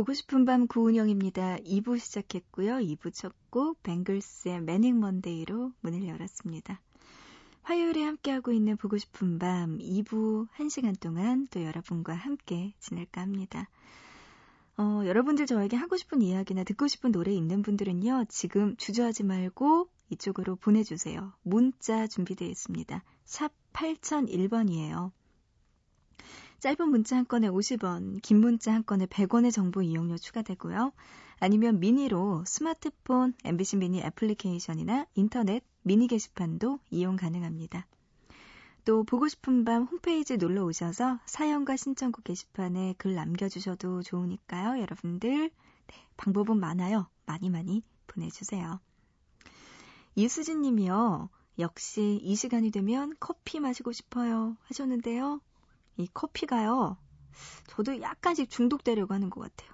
보고 0.00 0.14
싶은 0.14 0.46
밤 0.46 0.66
구은영입니다. 0.66 1.58
2부 1.58 1.98
시작했고요. 1.98 2.76
2부 2.76 3.12
첫 3.12 3.34
곡 3.50 3.82
뱅글스의 3.82 4.62
매닝 4.62 4.98
먼데이로 4.98 5.72
문을 5.82 6.08
열었습니다. 6.08 6.80
화요일에 7.60 8.04
함께하고 8.04 8.50
있는 8.50 8.78
보고 8.78 8.96
싶은 8.96 9.38
밤 9.38 9.76
2부 9.76 10.48
1시간 10.56 10.98
동안 10.98 11.46
또 11.50 11.62
여러분과 11.62 12.14
함께 12.14 12.72
지낼까 12.78 13.20
합니다. 13.20 13.68
어, 14.78 15.02
여러분들 15.04 15.44
저에게 15.44 15.76
하고 15.76 15.98
싶은 15.98 16.22
이야기나 16.22 16.64
듣고 16.64 16.88
싶은 16.88 17.12
노래 17.12 17.34
있는 17.34 17.60
분들은요. 17.60 18.24
지금 18.30 18.76
주저하지 18.76 19.24
말고 19.24 19.90
이쪽으로 20.08 20.56
보내주세요. 20.56 21.34
문자 21.42 22.06
준비되어 22.06 22.48
있습니다. 22.48 23.04
샵 23.26 23.52
8001번이에요. 23.74 25.12
짧은 26.60 26.90
문자 26.90 27.16
한 27.16 27.26
건에 27.26 27.48
50원, 27.48 28.20
긴 28.20 28.40
문자 28.40 28.72
한 28.72 28.84
건에 28.84 29.06
100원의 29.06 29.50
정보 29.50 29.80
이용료 29.80 30.18
추가되고요. 30.18 30.92
아니면 31.38 31.80
미니로 31.80 32.44
스마트폰 32.46 33.32
MBC 33.44 33.76
미니 33.78 34.02
애플리케이션이나 34.02 35.06
인터넷 35.14 35.64
미니 35.82 36.06
게시판도 36.06 36.78
이용 36.90 37.16
가능합니다. 37.16 37.86
또 38.84 39.04
보고 39.04 39.26
싶은 39.26 39.64
밤 39.64 39.84
홈페이지 39.84 40.36
놀러 40.36 40.64
오셔서 40.66 41.18
사연과 41.24 41.76
신청곡 41.76 42.24
게시판에 42.24 42.94
글 42.98 43.14
남겨주셔도 43.14 44.02
좋으니까요. 44.02 44.82
여러분들 44.82 45.50
네, 45.50 46.06
방법은 46.18 46.60
많아요. 46.60 47.08
많이 47.24 47.48
많이 47.48 47.82
보내주세요. 48.06 48.80
이수진 50.14 50.60
님이요. 50.60 51.30
역시 51.58 52.20
이 52.22 52.36
시간이 52.36 52.70
되면 52.70 53.14
커피 53.18 53.60
마시고 53.60 53.92
싶어요 53.92 54.58
하셨는데요. 54.64 55.40
이 56.00 56.08
커피가요. 56.14 56.96
저도 57.68 58.00
약간씩 58.00 58.50
중독되려고 58.50 59.14
하는 59.14 59.30
것 59.30 59.40
같아요. 59.40 59.70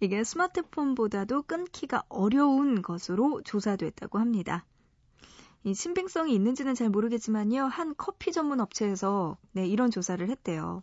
이게 0.00 0.22
스마트폰보다도 0.22 1.42
끊기가 1.42 2.04
어려운 2.08 2.82
것으로 2.82 3.42
조사됐다고 3.42 4.18
합니다. 4.18 4.64
이 5.64 5.74
신빙성이 5.74 6.34
있는지는 6.34 6.74
잘 6.74 6.88
모르겠지만요. 6.88 7.64
한 7.64 7.94
커피 7.96 8.32
전문 8.32 8.60
업체에서 8.60 9.36
네, 9.52 9.66
이런 9.66 9.90
조사를 9.90 10.26
했대요. 10.28 10.82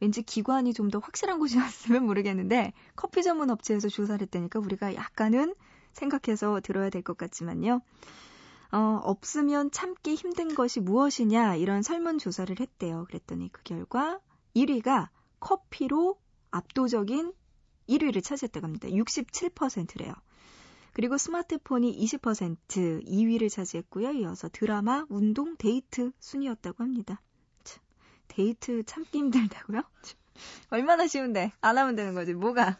왠지 0.00 0.22
기관이 0.22 0.72
좀 0.74 0.90
더 0.90 0.98
확실한 0.98 1.38
곳이었으면 1.38 2.04
모르겠는데 2.04 2.72
커피 2.96 3.22
전문 3.22 3.50
업체에서 3.50 3.88
조사를 3.88 4.20
했다니까 4.22 4.58
우리가 4.60 4.94
약간은 4.94 5.54
생각해서 5.92 6.60
들어야 6.62 6.90
될 6.90 7.02
것 7.02 7.16
같지만요. 7.16 7.80
어, 8.70 9.00
없으면 9.02 9.70
참기 9.70 10.14
힘든 10.14 10.54
것이 10.54 10.80
무엇이냐 10.80 11.56
이런 11.56 11.82
설문조사를 11.82 12.60
했대요. 12.60 13.04
그랬더니 13.08 13.50
그 13.50 13.62
결과 13.62 14.20
1위가 14.54 15.08
커피로 15.40 16.18
압도적인 16.50 17.32
1위를 17.88 18.22
차지했다고 18.22 18.66
합니다. 18.66 18.88
67%래요. 18.88 20.12
그리고 20.92 21.16
스마트폰이 21.16 21.96
20% 22.04 23.06
2위를 23.06 23.50
차지했고요. 23.50 24.12
이어서 24.12 24.48
드라마, 24.52 25.06
운동, 25.08 25.56
데이트 25.56 26.12
순이었다고 26.18 26.82
합니다. 26.82 27.20
참, 27.64 27.82
데이트 28.28 28.82
참기 28.84 29.18
힘들다고요? 29.18 29.82
얼마나 30.70 31.06
쉬운데 31.06 31.52
안 31.60 31.78
하면 31.78 31.96
되는 31.96 32.14
거지 32.14 32.34
뭐가 32.34 32.78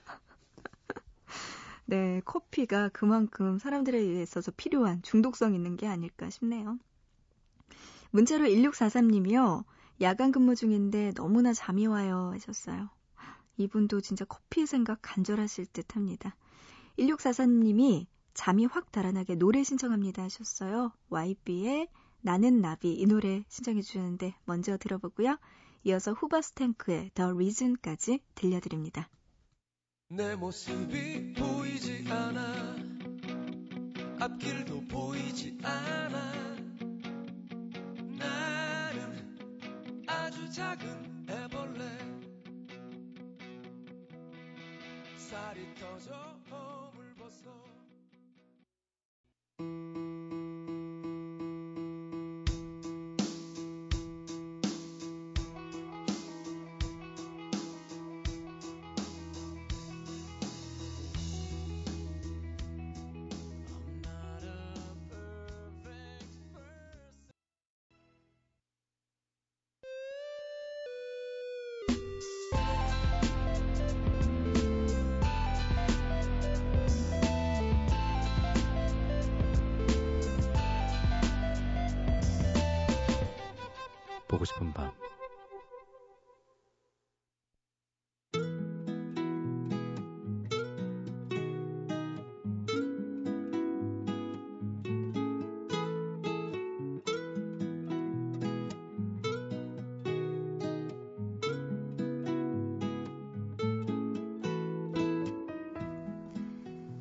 네, 1.90 2.20
커피가 2.26 2.90
그만큼 2.90 3.58
사람들에 3.58 4.20
있어서 4.20 4.50
필요한 4.50 5.00
중독성 5.00 5.54
있는 5.54 5.78
게 5.78 5.86
아닐까 5.86 6.28
싶네요. 6.28 6.78
문자로 8.10 8.44
1643님이요. 8.44 9.64
야간 10.02 10.30
근무 10.30 10.54
중인데 10.54 11.12
너무나 11.14 11.54
잠이 11.54 11.86
와요 11.86 12.32
하셨어요. 12.34 12.90
이분도 13.56 14.02
진짜 14.02 14.26
커피 14.26 14.66
생각 14.66 14.98
간절하실 15.00 15.64
듯 15.72 15.96
합니다. 15.96 16.36
1643님이 16.98 18.04
잠이 18.34 18.66
확 18.66 18.92
달아나게 18.92 19.36
노래 19.36 19.64
신청합니다 19.64 20.24
하셨어요. 20.24 20.92
YB의 21.08 21.88
나는 22.20 22.60
나비 22.60 22.92
이 22.92 23.06
노래 23.06 23.44
신청해 23.48 23.80
주셨는데 23.80 24.34
먼저 24.44 24.76
들어보고요. 24.76 25.38
이어서 25.84 26.12
후바스탱크의 26.12 27.12
The 27.14 27.30
Reason까지 27.30 28.20
들려드립니다. 28.34 29.08
내 30.10 30.34
모습이 30.36 31.34
앞길도 34.32 34.80
보이지 34.88 35.58
않아. 35.62 36.32
나는 38.18 39.36
아주 40.06 40.50
작은 40.50 41.26
애벌레 41.28 41.84
살이 45.16 45.74
터져 45.74 46.37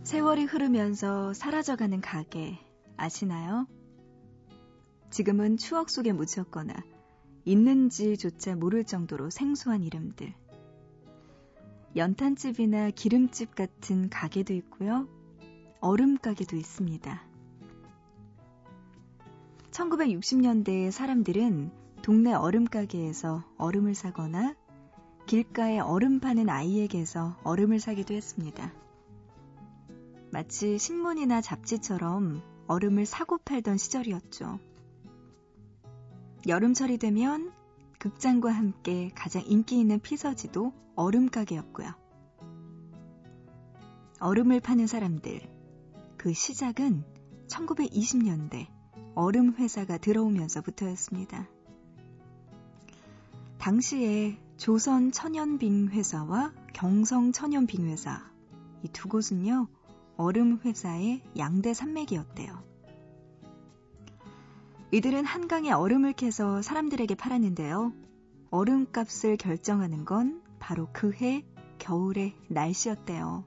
세월이 0.07 0.45
흐르면서 0.45 1.33
사라져가는 1.33 1.99
가게 1.99 2.57
아시나요? 2.95 3.67
지금은 5.09 5.57
추억 5.57 5.89
속에 5.89 6.13
묻혔거나 6.13 6.73
있는지조차 7.43 8.55
모를 8.55 8.85
정도로 8.85 9.29
생소한 9.29 9.83
이름들. 9.83 10.33
연탄집이나 11.97 12.91
기름집 12.91 13.53
같은 13.53 14.09
가게도 14.09 14.53
있고요. 14.53 15.09
얼음 15.81 16.17
가게도 16.17 16.55
있습니다. 16.55 17.21
1960년대에 19.71 20.89
사람들은 20.89 21.69
동네 22.01 22.31
얼음 22.31 22.63
가게에서 22.63 23.43
얼음을 23.57 23.93
사거나 23.93 24.55
길가에 25.25 25.79
얼음 25.79 26.21
파는 26.21 26.47
아이에게서 26.47 27.35
얼음을 27.43 27.81
사기도 27.81 28.13
했습니다. 28.13 28.86
마치 30.31 30.77
신문이나 30.77 31.41
잡지처럼 31.41 32.41
얼음을 32.67 33.05
사고 33.05 33.37
팔던 33.37 33.77
시절이었죠. 33.77 34.59
여름철이 36.47 36.97
되면 36.97 37.51
극장과 37.99 38.51
함께 38.51 39.09
가장 39.15 39.43
인기 39.45 39.79
있는 39.79 39.99
피서지도 39.99 40.73
얼음 40.95 41.29
가게였고요. 41.29 41.93
얼음을 44.19 44.59
파는 44.59 44.87
사람들. 44.87 45.41
그 46.17 46.33
시작은 46.33 47.03
1920년대 47.47 48.67
얼음 49.15 49.55
회사가 49.55 49.97
들어오면서부터였습니다. 49.97 51.47
당시에 53.57 54.39
조선 54.57 55.11
천연빙 55.11 55.89
회사와 55.89 56.53
경성 56.73 57.31
천연빙 57.31 57.87
회사 57.87 58.21
이 58.83 58.87
두 58.89 59.07
곳은요 59.09 59.67
얼음 60.17 60.59
회사의 60.65 61.21
양대 61.37 61.73
산맥이었대요. 61.73 62.63
이들은 64.91 65.25
한강에 65.25 65.71
얼음을 65.71 66.13
캐서 66.13 66.61
사람들에게 66.61 67.15
팔았는데요. 67.15 67.93
얼음값을 68.49 69.37
결정하는 69.37 70.05
건 70.05 70.41
바로 70.59 70.87
그 70.93 71.11
해 71.13 71.43
겨울의 71.77 72.33
날씨였대요. 72.47 73.43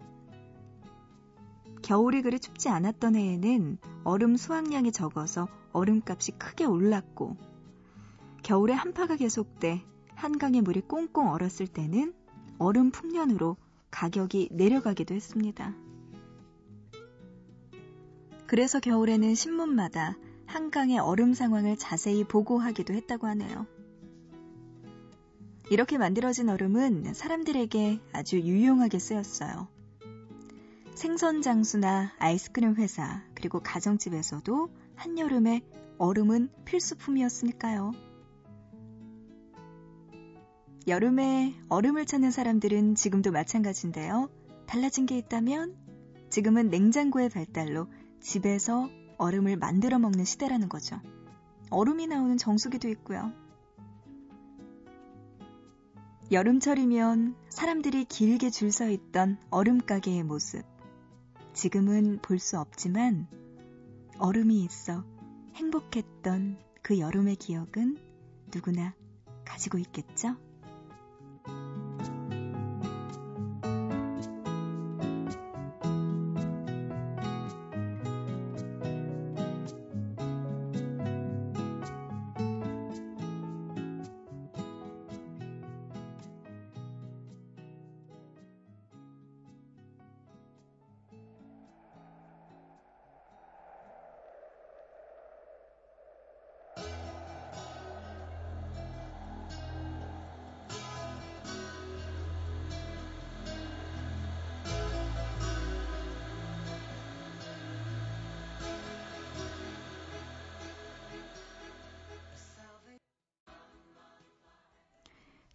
겨울이 1.82 2.22
그리 2.22 2.38
춥지 2.38 2.68
않았던 2.68 3.16
해에는 3.16 3.78
얼음 4.04 4.36
수확량이 4.36 4.92
적어서 4.92 5.48
얼음값이 5.72 6.32
크게 6.32 6.64
올랐고 6.64 7.36
겨울에 8.42 8.72
한파가 8.74 9.16
계속돼 9.16 9.82
한강의 10.14 10.60
물이 10.60 10.82
꽁꽁 10.82 11.30
얼었을 11.30 11.66
때는 11.66 12.14
얼음 12.58 12.90
풍년으로 12.90 13.56
가격이 13.90 14.50
내려가기도 14.52 15.14
했습니다. 15.14 15.74
그래서 18.50 18.80
겨울에는 18.80 19.36
신문마다 19.36 20.16
한강의 20.46 20.98
얼음 20.98 21.34
상황을 21.34 21.76
자세히 21.76 22.24
보고하기도 22.24 22.92
했다고 22.94 23.28
하네요. 23.28 23.64
이렇게 25.70 25.98
만들어진 25.98 26.48
얼음은 26.48 27.14
사람들에게 27.14 28.00
아주 28.12 28.40
유용하게 28.40 28.98
쓰였어요. 28.98 29.68
생선 30.96 31.42
장수나 31.42 32.10
아이스크림 32.18 32.74
회사, 32.74 33.22
그리고 33.34 33.60
가정집에서도 33.60 34.68
한여름에 34.96 35.60
얼음은 35.98 36.48
필수품이었으니까요. 36.64 37.92
여름에 40.88 41.54
얼음을 41.68 42.04
찾는 42.04 42.32
사람들은 42.32 42.96
지금도 42.96 43.30
마찬가지인데요. 43.30 44.28
달라진 44.66 45.06
게 45.06 45.16
있다면 45.18 45.76
지금은 46.30 46.68
냉장고의 46.68 47.28
발달로 47.28 47.86
집에서 48.20 48.88
얼음을 49.18 49.56
만들어 49.56 49.98
먹는 49.98 50.24
시대라는 50.24 50.68
거죠. 50.68 51.00
얼음이 51.70 52.06
나오는 52.06 52.36
정수기도 52.36 52.88
있고요. 52.88 53.32
여름철이면 56.30 57.34
사람들이 57.48 58.04
길게 58.04 58.50
줄 58.50 58.70
서 58.70 58.88
있던 58.88 59.36
얼음 59.50 59.80
가게의 59.80 60.22
모습. 60.22 60.62
지금은 61.52 62.20
볼 62.22 62.38
수 62.38 62.58
없지만 62.58 63.26
얼음이 64.18 64.62
있어 64.64 65.04
행복했던 65.54 66.58
그 66.82 66.98
여름의 66.98 67.36
기억은 67.36 67.96
누구나 68.54 68.94
가지고 69.44 69.78
있겠죠? 69.78 70.36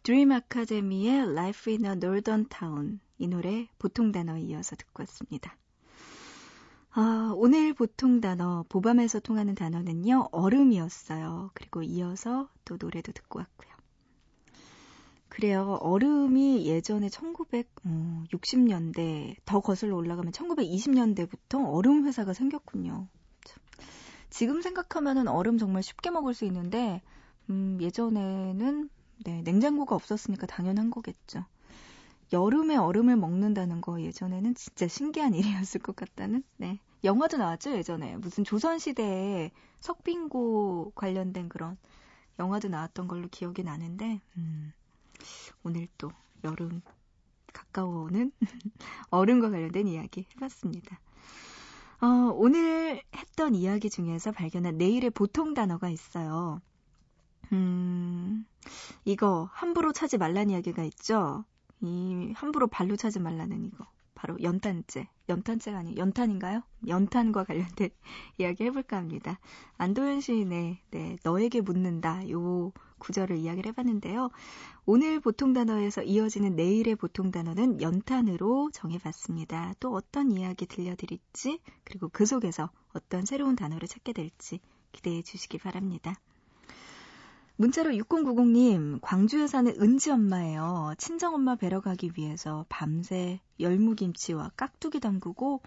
드림 0.06 0.32
아카데미의 0.32 1.32
Life 1.32 1.74
in 1.74 1.84
a 1.84 1.92
Northern 1.94 2.48
Town 2.48 3.00
이 3.18 3.28
노래 3.28 3.68
보통 3.80 4.12
단어에 4.12 4.42
이어서 4.42 4.76
듣고 4.76 5.02
왔습니다. 5.02 5.58
아, 6.92 7.34
오늘 7.36 7.74
보통 7.74 8.22
단어 8.22 8.64
보밤에서 8.70 9.20
통하는 9.20 9.56
단어는요 9.56 10.30
얼음이었어요. 10.32 11.50
그리고 11.56 11.82
이어서 11.82 12.50
또 12.66 12.78
노래도 12.80 13.14
듣고 13.14 13.40
왔고요. 13.40 13.72
그래요. 15.28 15.80
얼음이 15.82 16.68
예전에 16.68 17.08
1960년대 17.08 19.32
어, 19.32 19.36
더 19.44 19.60
거슬러 19.60 19.96
올라가면 19.96 20.34
1920년대부터 20.34 21.74
얼음 21.74 22.06
회사가 22.06 22.34
생겼군요. 22.34 23.08
지금 24.30 24.62
생각하면은 24.62 25.28
얼음 25.28 25.58
정말 25.58 25.82
쉽게 25.82 26.12
먹을 26.12 26.36
수 26.36 26.46
있는데 26.46 27.02
음, 27.50 27.80
예전에는 27.82 28.92
네, 29.24 29.42
냉장고가 29.42 29.96
없었으니까 29.96 30.46
당연한 30.48 30.90
거겠죠. 30.92 31.46
여름에 32.34 32.76
얼음을 32.76 33.16
먹는다는 33.16 33.82
거 33.82 34.02
예전에는 34.02 34.56
진짜 34.56 34.88
신기한 34.88 35.34
일이었을 35.36 35.82
것 35.82 35.96
같다는, 35.96 36.44
네. 36.58 36.80
영화도 37.04 37.38
나왔죠, 37.38 37.72
예전에. 37.72 38.18
무슨 38.18 38.44
조선시대에 38.44 39.52
석빙고 39.80 40.94
관련된 40.96 41.50
그런 41.50 41.78
영화도 42.40 42.68
나왔던 42.70 43.08
걸로 43.08 43.28
기억이 43.30 43.64
나는데, 43.64 44.22
음, 44.38 44.74
오늘 45.64 45.88
또 45.98 46.12
여름 46.44 46.82
가까워오는 47.54 48.32
얼음과 49.12 49.50
관련된 49.50 49.88
이야기 49.88 50.26
해봤습니다. 50.36 51.00
어, 52.02 52.08
오늘 52.36 53.02
했던 53.16 53.56
이야기 53.56 53.90
중에서 53.90 54.32
발견한 54.32 54.78
내일의 54.78 55.12
보통 55.12 55.54
단어가 55.54 55.90
있어요. 55.90 56.62
음, 57.52 58.46
이거 59.04 59.50
함부로 59.54 59.92
차지 59.92 60.18
말란 60.18 60.50
이야기가 60.50 60.84
있죠. 60.84 61.46
이 61.82 62.32
함부로 62.36 62.68
발로 62.68 62.96
차지 62.96 63.20
말라는 63.20 63.64
이거. 63.66 63.86
바로 64.16 64.42
연탄재. 64.42 65.08
연탄재가 65.28 65.78
아니 65.78 65.98
연탄인가요? 65.98 66.64
연탄과 66.88 67.44
관련된 67.44 67.90
이야기 68.40 68.64
해볼까 68.64 68.98
합니다. 68.98 69.40
안도현 69.78 70.22
시인의 70.22 70.80
네, 70.90 71.18
너에게 71.24 71.62
묻는다. 71.62 72.28
요 72.32 72.72
구절을 72.98 73.38
이야기를 73.38 73.70
해봤는데요. 73.70 74.32
오늘 74.86 75.20
보통 75.20 75.54
단어에서 75.54 76.02
이어지는 76.02 76.56
내일의 76.56 76.96
보통 76.96 77.30
단어는 77.30 77.82
연탄으로 77.82 78.72
정해봤습니다. 78.72 79.74
또 79.80 79.94
어떤 79.94 80.32
이야기 80.32 80.66
들려드릴지, 80.66 81.60
그리고 81.84 82.10
그 82.12 82.26
속에서 82.26 82.70
어떤 82.94 83.26
새로운 83.26 83.56
단어를 83.56 83.88
찾게 83.88 84.14
될지 84.14 84.60
기대해 84.92 85.22
주시기 85.22 85.58
바랍니다. 85.58 86.16
문자로 87.58 87.92
6090님, 87.92 89.00
광주에 89.02 89.48
사는 89.48 89.74
은지 89.82 90.12
엄마예요. 90.12 90.94
친정엄마 90.98 91.56
뵈러 91.56 91.80
가기 91.80 92.12
위해서 92.18 92.66
밤새 92.68 93.40
열무김치와 93.62 94.52
깍두기 94.58 95.00
담그고 95.00 95.62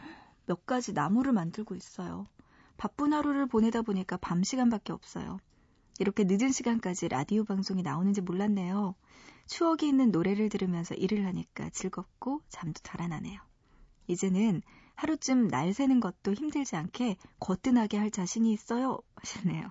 몇 0.44 0.66
가지 0.66 0.92
나무를 0.92 1.32
만들고 1.32 1.74
있어요. 1.74 2.26
바쁜 2.76 3.14
하루를 3.14 3.46
보내다 3.46 3.80
보니까 3.80 4.18
밤 4.18 4.42
시간밖에 4.42 4.92
없어요. 4.92 5.38
이렇게 5.98 6.24
늦은 6.24 6.52
시간까지 6.52 7.08
라디오 7.08 7.44
방송이 7.44 7.82
나오는지 7.82 8.20
몰랐네요. 8.20 8.94
추억이 9.46 9.88
있는 9.88 10.10
노래를 10.10 10.50
들으면서 10.50 10.94
일을 10.94 11.24
하니까 11.24 11.70
즐겁고 11.70 12.42
잠도 12.50 12.80
달아나네요. 12.82 13.40
이제는 14.08 14.60
하루쯤 14.94 15.48
날 15.48 15.72
새는 15.72 16.00
것도 16.00 16.34
힘들지 16.34 16.76
않게 16.76 17.16
거뜬하게 17.40 17.96
할 17.96 18.10
자신이 18.10 18.52
있어요. 18.52 19.00
하셨네요. 19.14 19.70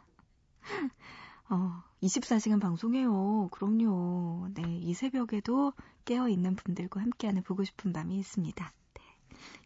어, 1.49 1.83
24시간 2.03 2.59
방송해요. 2.59 3.47
그럼요. 3.51 4.49
네, 4.53 4.63
이 4.79 4.93
새벽에도 4.93 5.73
깨어있는 6.05 6.55
분들과 6.55 7.01
함께하는 7.01 7.43
보고 7.43 7.63
싶은 7.63 7.93
밤이 7.93 8.17
있습니다. 8.17 8.73
네, 8.93 9.01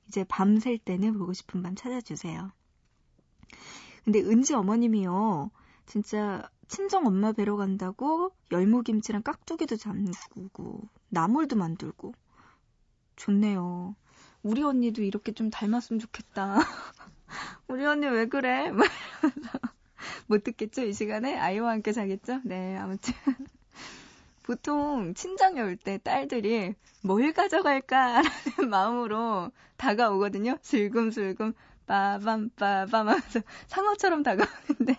이제 0.08 0.24
밤샐 0.24 0.78
때는 0.86 1.18
보고 1.18 1.34
싶은 1.34 1.64
밤 1.64 1.76
찾아주세요. 1.76 2.52
근데 4.04 4.20
은지 4.22 4.54
어머님이요. 4.54 5.52
진짜 5.86 6.50
친정 6.68 7.06
엄마 7.06 7.32
뵈러 7.32 7.58
간다고 7.58 8.32
열무김치랑 8.52 9.24
깍두기도 9.24 9.76
잠그고 9.76 10.88
나물도 11.10 11.56
만들고 11.56 12.14
좋네요. 13.16 13.96
우리 14.44 14.64
언니도 14.64 15.04
이렇게 15.04 15.34
좀 15.34 15.50
닮았으면 15.50 16.00
좋겠다. 16.00 16.60
우리 17.68 17.86
언니 17.86 18.08
왜 18.08 18.28
그래? 18.28 18.72
못 20.28 20.44
듣겠죠? 20.44 20.84
이 20.84 20.94
시간에? 20.94 21.38
아이와 21.38 21.72
함께 21.72 21.92
자겠죠? 21.92 22.42
네, 22.44 22.76
아무튼. 22.78 23.14
보통 24.44 25.14
친정에 25.14 25.62
올 25.62 25.78
때 25.78 25.98
딸들이 25.98 26.76
뭘 27.04 27.34
가져갈까라는 27.34 28.30
마음으로 28.70 29.52
다가오거든요. 29.78 30.58
슬금슬금 30.62 31.54
빠밤빠밤 31.88 33.08
하면서 33.10 33.42
상어처럼 33.68 34.24
다가오는데 34.24 34.96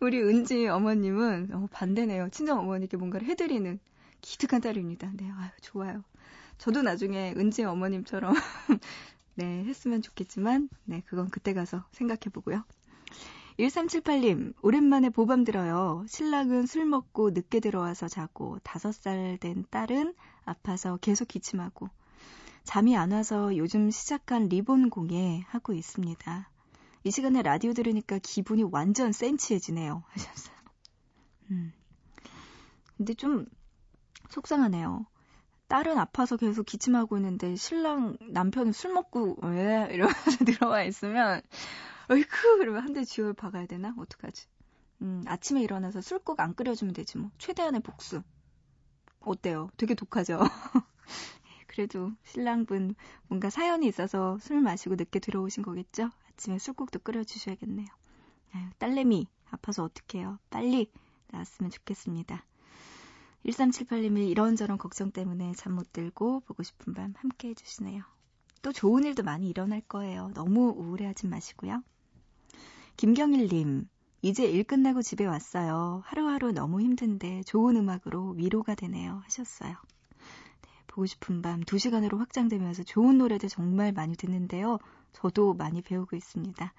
우리 0.00 0.20
은지 0.22 0.66
어머님은 0.68 1.50
어, 1.54 1.68
반대네요. 1.72 2.28
친정 2.30 2.58
어머니께 2.60 2.96
뭔가를 2.96 3.26
해드리는 3.28 3.78
기특한 4.20 4.60
딸입니다. 4.60 5.10
네, 5.14 5.30
아유 5.36 5.50
좋아요. 5.60 6.02
저도 6.58 6.82
나중에 6.82 7.34
은지 7.36 7.64
어머님처럼 7.64 8.34
네 9.36 9.64
했으면 9.64 10.02
좋겠지만 10.02 10.68
네 10.84 11.02
그건 11.06 11.30
그때 11.30 11.54
가서 11.54 11.84
생각해 11.92 12.20
보고요. 12.32 12.64
1378님, 13.58 14.54
오랜만에 14.62 15.10
보밤 15.10 15.42
들어요. 15.42 16.04
신랑은 16.06 16.66
술 16.66 16.84
먹고 16.84 17.30
늦게 17.30 17.58
들어와서 17.58 18.06
자고, 18.06 18.58
5살 18.62 19.40
된 19.40 19.64
딸은 19.70 20.14
아파서 20.44 20.96
계속 20.98 21.26
기침하고, 21.26 21.88
잠이 22.62 22.96
안 22.96 23.10
와서 23.10 23.56
요즘 23.56 23.90
시작한 23.90 24.48
리본 24.48 24.90
공예 24.90 25.42
하고 25.48 25.72
있습니다. 25.72 26.50
이 27.02 27.10
시간에 27.10 27.42
라디오 27.42 27.72
들으니까 27.72 28.20
기분이 28.22 28.62
완전 28.62 29.10
센치해지네요. 29.10 30.04
하셨어요. 30.08 30.56
음. 31.50 31.72
근데 32.96 33.14
좀 33.14 33.46
속상하네요. 34.28 35.04
딸은 35.66 35.98
아파서 35.98 36.36
계속 36.36 36.64
기침하고 36.64 37.16
있는데 37.16 37.56
신랑 37.56 38.16
남편은 38.20 38.72
술 38.72 38.92
먹고 38.92 39.38
왜 39.42 39.88
이러면서 39.90 40.44
들어와 40.46 40.82
있으면 40.84 41.42
어이쿠 42.10 42.58
그러면 42.58 42.82
한 42.82 42.92
대 42.94 43.04
쥐어 43.04 43.32
박아야 43.34 43.66
되나? 43.66 43.94
어떡하지? 43.98 44.46
음, 45.02 45.22
아침에 45.26 45.62
일어나서 45.62 46.00
술꼭 46.00 46.40
안 46.40 46.54
끓여주면 46.54 46.94
되지 46.94 47.18
뭐. 47.18 47.30
최대한의 47.38 47.80
복수. 47.82 48.22
어때요? 49.20 49.68
되게 49.76 49.94
독하죠? 49.94 50.38
그래도 51.66 52.12
신랑분 52.24 52.94
뭔가 53.28 53.50
사연이 53.50 53.86
있어서 53.86 54.38
술 54.40 54.60
마시고 54.60 54.96
늦게 54.96 55.18
들어오신 55.20 55.62
거겠죠? 55.62 56.10
아침에 56.30 56.58
술국도 56.58 57.00
끓여주셔야겠네요. 57.00 57.86
아유, 58.54 58.64
딸내미 58.78 59.26
아파서 59.50 59.84
어떡해요. 59.84 60.38
빨리 60.50 60.90
나았으면 61.28 61.70
좋겠습니다. 61.70 62.44
1378님이 63.44 64.28
이런저런 64.30 64.78
걱정 64.78 65.10
때문에 65.12 65.52
잠 65.54 65.74
못 65.74 65.92
들고 65.92 66.40
보고 66.40 66.62
싶은 66.62 66.94
밤 66.94 67.14
함께 67.16 67.48
해주시네요. 67.50 68.02
또 68.62 68.72
좋은 68.72 69.04
일도 69.04 69.22
많이 69.22 69.48
일어날 69.48 69.80
거예요. 69.82 70.30
너무 70.34 70.70
우울해하지 70.76 71.28
마시고요. 71.28 71.82
김경일님, 72.98 73.88
이제 74.22 74.44
일 74.44 74.64
끝나고 74.64 75.02
집에 75.02 75.24
왔어요. 75.24 76.02
하루하루 76.04 76.50
너무 76.50 76.80
힘든데 76.80 77.44
좋은 77.44 77.76
음악으로 77.76 78.30
위로가 78.30 78.74
되네요. 78.74 79.20
하셨어요. 79.22 79.70
네, 79.70 80.68
보고 80.88 81.06
싶은 81.06 81.40
밤 81.40 81.60
2시간으로 81.60 82.18
확장되면서 82.18 82.82
좋은 82.82 83.18
노래들 83.18 83.48
정말 83.48 83.92
많이 83.92 84.16
듣는데요. 84.16 84.80
저도 85.12 85.54
많이 85.54 85.80
배우고 85.80 86.16
있습니다. 86.16 86.74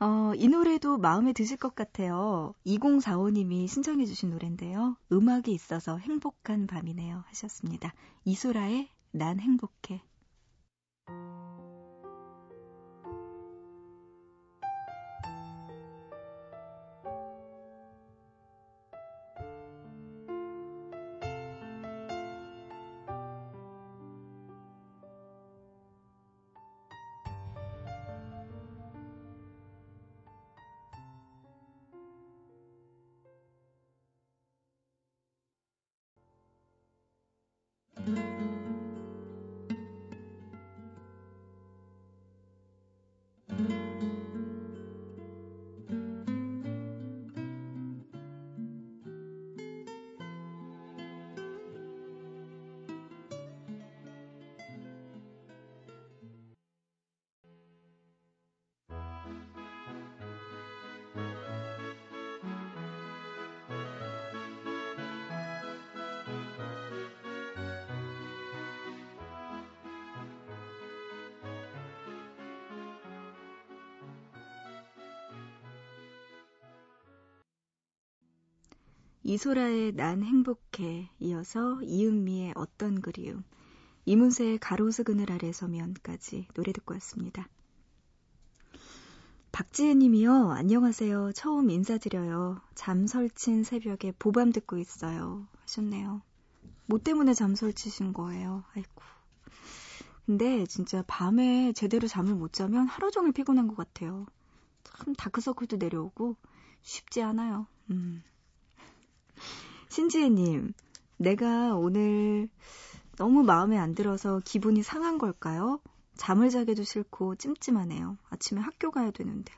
어, 0.00 0.32
이 0.36 0.48
노래도 0.48 0.98
마음에 0.98 1.32
드실 1.32 1.56
것 1.56 1.74
같아요. 1.74 2.52
2045님이 2.66 3.68
신청해 3.68 4.04
주신 4.04 4.28
노래인데요. 4.28 4.98
음악이 5.10 5.50
있어서 5.50 5.96
행복한 5.96 6.66
밤이네요. 6.66 7.24
하셨습니다. 7.28 7.94
이소라의 8.26 8.90
난 9.12 9.40
행복해. 9.40 10.02
이소라의 79.24 79.92
난 79.92 80.22
행복해 80.24 81.08
이어서 81.20 81.80
이은미의 81.82 82.54
어떤 82.56 83.00
그리움 83.00 83.44
이문세의 84.04 84.58
가로수 84.58 85.04
그늘 85.04 85.30
아래 85.30 85.52
서면까지 85.52 86.48
노래 86.54 86.72
듣고 86.72 86.94
왔습니다. 86.94 87.48
박지혜 89.52 89.94
님이요. 89.94 90.50
안녕하세요. 90.50 91.32
처음 91.34 91.70
인사드려요. 91.70 92.60
잠 92.74 93.06
설친 93.06 93.62
새벽에 93.62 94.12
보밤 94.18 94.50
듣고 94.50 94.78
있어요. 94.78 95.46
하셨네요. 95.60 96.22
뭐 96.86 96.98
때문에 96.98 97.32
잠 97.34 97.54
설치신 97.54 98.14
거예요? 98.14 98.64
아이고. 98.74 99.02
근데 100.26 100.66
진짜 100.66 101.04
밤에 101.06 101.72
제대로 101.74 102.08
잠을 102.08 102.34
못 102.34 102.52
자면 102.52 102.88
하루 102.88 103.10
종일 103.10 103.32
피곤한 103.32 103.68
것 103.68 103.76
같아요. 103.76 104.26
참 104.82 105.14
다크서클도 105.14 105.76
내려오고 105.76 106.36
쉽지 106.80 107.22
않아요. 107.22 107.66
음. 107.90 108.24
신지혜님, 109.92 110.72
내가 111.18 111.74
오늘 111.74 112.48
너무 113.18 113.42
마음에 113.42 113.76
안 113.76 113.94
들어서 113.94 114.40
기분이 114.42 114.82
상한 114.82 115.18
걸까요? 115.18 115.82
잠을 116.16 116.48
자기도 116.48 116.82
싫고 116.82 117.36
찜찜하네요. 117.36 118.16
아침에 118.30 118.62
학교 118.62 118.90
가야 118.90 119.10
되는데. 119.10 119.52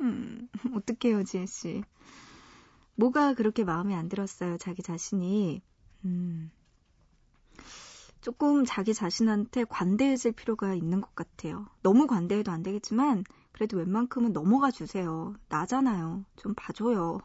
음, 0.00 0.48
어떡해요, 0.74 1.22
지혜씨. 1.22 1.84
뭐가 2.96 3.34
그렇게 3.34 3.62
마음에 3.62 3.94
안 3.94 4.08
들었어요, 4.08 4.58
자기 4.58 4.82
자신이. 4.82 5.62
음, 6.04 6.50
조금 8.22 8.64
자기 8.64 8.92
자신한테 8.92 9.62
관대해질 9.66 10.32
필요가 10.32 10.74
있는 10.74 11.00
것 11.00 11.14
같아요. 11.14 11.68
너무 11.82 12.08
관대해도 12.08 12.50
안 12.50 12.64
되겠지만, 12.64 13.22
그래도 13.52 13.76
웬만큼은 13.76 14.32
넘어가 14.32 14.72
주세요. 14.72 15.32
나잖아요. 15.48 16.24
좀 16.34 16.54
봐줘요. 16.56 17.20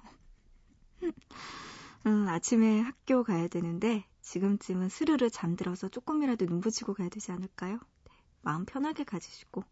음, 2.06 2.28
아침에 2.30 2.80
학교 2.82 3.24
가야 3.24 3.48
되는데 3.48 4.06
지금쯤은 4.22 4.90
스르르 4.90 5.30
잠들어서 5.30 5.90
조금이라도 5.90 6.46
눈 6.46 6.62
붙이고 6.62 6.94
가야 6.94 7.10
되지 7.10 7.32
않을까요? 7.32 7.80
네, 8.06 8.12
마음 8.42 8.66
편하게 8.66 9.04
가지시고 9.04 9.64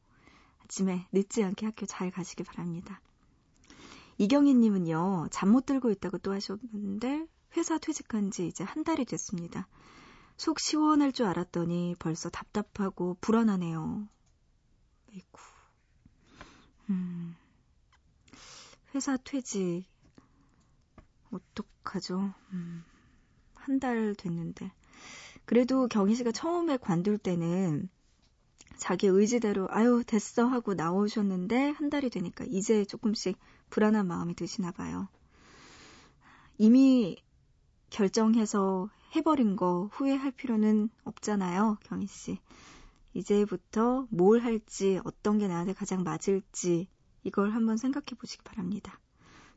아침에 0.63 1.07
늦지 1.11 1.43
않게 1.43 1.65
학교 1.65 1.85
잘 1.85 2.11
가시기 2.11 2.43
바랍니다. 2.43 3.01
이경희님은요, 4.17 5.27
잠 5.31 5.49
못 5.51 5.65
들고 5.65 5.91
있다고 5.91 6.17
또 6.19 6.33
하셨는데 6.33 7.27
회사 7.57 7.77
퇴직한 7.77 8.31
지 8.31 8.47
이제 8.47 8.63
한 8.63 8.83
달이 8.83 9.05
됐습니다. 9.05 9.67
속 10.37 10.59
시원할 10.59 11.11
줄 11.11 11.27
알았더니 11.27 11.95
벌써 11.99 12.29
답답하고 12.29 13.17
불안하네요. 13.21 14.07
아이고. 15.11 15.39
음, 16.89 17.35
회사 18.95 19.17
퇴직 19.17 19.85
어떡하죠? 21.33 22.33
음, 22.53 22.83
한 23.55 23.79
달 23.79 24.15
됐는데. 24.15 24.71
그래도 25.45 25.87
경희 25.87 26.15
씨가 26.15 26.31
처음에 26.31 26.77
관둘 26.77 27.17
때는 27.17 27.89
자기 28.77 29.07
의지대로 29.07 29.67
아유 29.71 30.03
됐어 30.05 30.45
하고 30.47 30.73
나오셨는데 30.73 31.69
한 31.71 31.89
달이 31.89 32.09
되니까 32.09 32.45
이제 32.49 32.85
조금씩 32.85 33.37
불안한 33.69 34.07
마음이 34.07 34.35
드시나 34.35 34.71
봐요. 34.71 35.07
이미 36.57 37.17
결정해서 37.89 38.89
해버린 39.15 39.55
거 39.55 39.89
후회할 39.93 40.31
필요는 40.31 40.89
없잖아요, 41.03 41.77
경희 41.83 42.07
씨. 42.07 42.39
이제부터 43.13 44.07
뭘 44.09 44.39
할지, 44.41 44.99
어떤 45.05 45.37
게 45.37 45.47
나한테 45.47 45.73
가장 45.73 46.03
맞을지, 46.03 46.87
이걸 47.23 47.51
한번 47.51 47.77
생각해 47.77 48.05
보시기 48.19 48.43
바랍니다. 48.43 48.99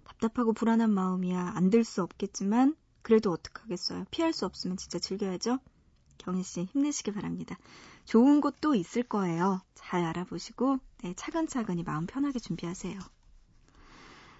답답하고 0.07 0.53
불안한 0.53 0.91
마음이야 0.91 1.53
안 1.57 1.71
들 1.71 1.85
수 1.85 2.03
없겠지만 2.03 2.77
그래도 3.03 3.31
어떡하겠어요. 3.33 4.05
피할 4.11 4.33
수 4.33 4.47
없으면 4.47 4.77
진짜 4.77 4.99
즐겨야죠. 4.99 5.59
경희 6.19 6.43
씨 6.43 6.65
힘내시기 6.65 7.13
바랍니다. 7.13 7.57
좋은 8.05 8.41
곳도 8.41 8.75
있을 8.75 9.03
거예요. 9.03 9.61
잘 9.75 10.05
알아보시고 10.05 10.79
네, 11.03 11.15
차근차근히 11.15 11.83
마음 11.85 12.07
편하게 12.07 12.39
준비하세요. 12.39 12.99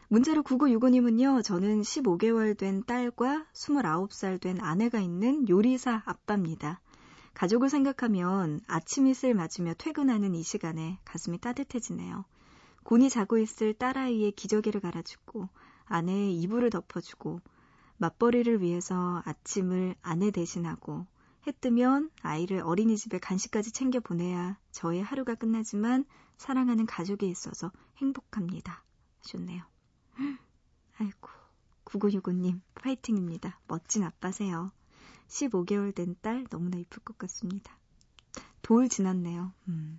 문자로 0.09 0.43
9965님은요, 0.45 1.43
저는 1.45 1.83
15개월 1.83 2.57
된 2.57 2.85
딸과 2.85 3.47
29살 3.53 4.41
된 4.41 4.61
아내가 4.61 5.01
있는 5.01 5.49
요리사 5.49 6.03
아빠입니다. 6.07 6.81
가족을 7.35 7.69
생각하면 7.69 8.61
아침 8.67 9.07
이슬 9.09 9.35
맞으며 9.35 9.75
퇴근하는 9.75 10.35
이 10.35 10.43
시간에 10.43 10.99
가슴이 11.05 11.39
따뜻해지네요. 11.39 12.25
곤이 12.87 13.11
자고 13.11 13.37
있을 13.37 13.75
딸아이의 13.75 14.31
기저귀를 14.31 14.81
갈아주고 14.81 15.49
아내의 15.87 16.41
이불을 16.41 16.71
덮어주고 16.71 17.41
맞벌이를 17.97 18.61
위해서 18.63 19.23
아침을 19.25 19.97
아내 20.03 20.31
대신하고 20.31 21.05
해 21.49 21.53
뜨면 21.61 22.13
아이를 22.23 22.61
어린이집에 22.61 23.19
간식까지 23.19 23.73
챙겨 23.73 23.99
보내야 23.99 24.57
저의 24.71 25.03
하루가 25.03 25.35
끝나지만 25.35 26.05
사랑하는 26.37 26.87
가족이 26.87 27.29
있어서 27.29 27.73
행복합니다. 27.97 28.85
하셨네요. 29.25 29.65
아이고, 30.99 31.29
9965님, 31.87 32.61
파이팅입니다. 32.77 33.59
멋진 33.67 34.05
아빠세요. 34.05 34.71
15개월 35.27 35.93
된 35.93 36.15
딸 36.23 36.47
너무나 36.51 36.77
이쁠 36.79 37.03
것 37.03 37.19
같습니다. 37.19 37.77
돌 38.63 38.89
지났네요. 38.89 39.53
음. 39.67 39.99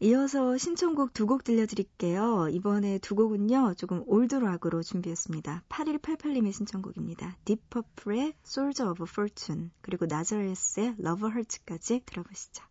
이어서 0.00 0.58
신청곡 0.58 1.14
두 1.14 1.26
곡 1.26 1.44
들려드릴게요. 1.44 2.48
이번에 2.50 2.98
두 2.98 3.14
곡은요, 3.14 3.74
조금 3.76 4.02
올드락으로 4.06 4.82
준비했습니다. 4.82 5.64
8188님의 5.68 6.52
신청곡입니다. 6.52 7.36
딥퍼플의 7.44 8.34
Soldier 8.44 8.90
of 8.90 9.04
Fortune, 9.08 9.70
그리고 9.80 10.06
나자레스의 10.06 10.96
Love 11.00 11.30
Hurts까지 11.30 12.02
들어보시죠. 12.06 12.64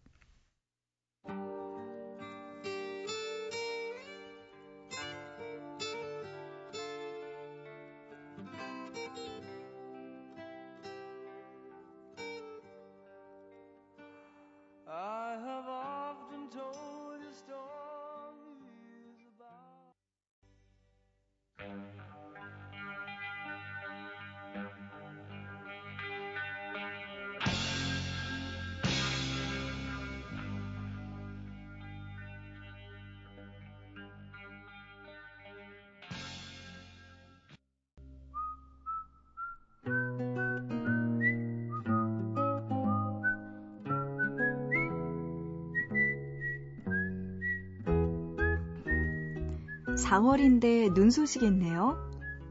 4월인데 50.14 50.94
눈 50.94 51.10
소식이 51.10 51.44
있네요. 51.48 51.98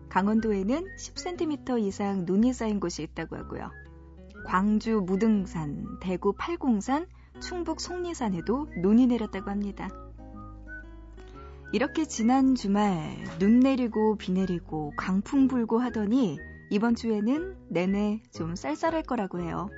강원도에는 0.08 0.84
10cm 0.98 1.80
이상 1.82 2.24
눈이 2.26 2.52
쌓인 2.52 2.80
곳이 2.80 3.04
있다고 3.04 3.36
하고요. 3.36 3.70
광주 4.44 5.00
무등산, 5.06 5.86
대구 6.00 6.32
팔공산, 6.36 7.06
충북 7.40 7.80
속리산에도 7.80 8.66
눈이 8.80 9.06
내렸다고 9.06 9.48
합니다. 9.48 9.88
이렇게 11.72 12.04
지난 12.04 12.56
주말 12.56 13.16
눈 13.38 13.60
내리고 13.60 14.16
비 14.16 14.32
내리고 14.32 14.92
강풍 14.96 15.46
불고 15.46 15.78
하더니 15.78 16.38
이번 16.68 16.96
주에는 16.96 17.56
내내 17.68 18.24
좀 18.32 18.56
쌀쌀할 18.56 19.04
거라고 19.04 19.38
해요. 19.38 19.68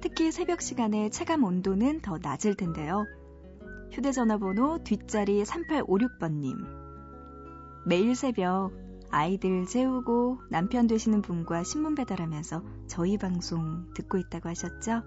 특히 0.00 0.32
새벽 0.32 0.62
시간에 0.62 1.10
체감 1.10 1.44
온도는 1.44 2.00
더 2.00 2.18
낮을 2.18 2.54
텐데요. 2.54 3.04
휴대전화 3.92 4.38
번호 4.38 4.82
뒷자리 4.84 5.42
3856번님. 5.42 6.77
매일 7.88 8.14
새벽 8.14 8.72
아이들 9.10 9.64
재우고 9.64 10.40
남편 10.50 10.86
되시는 10.86 11.22
분과 11.22 11.64
신문 11.64 11.94
배달하면서 11.94 12.62
저희 12.86 13.16
방송 13.16 13.86
듣고 13.94 14.18
있다고 14.18 14.50
하셨죠? 14.50 15.02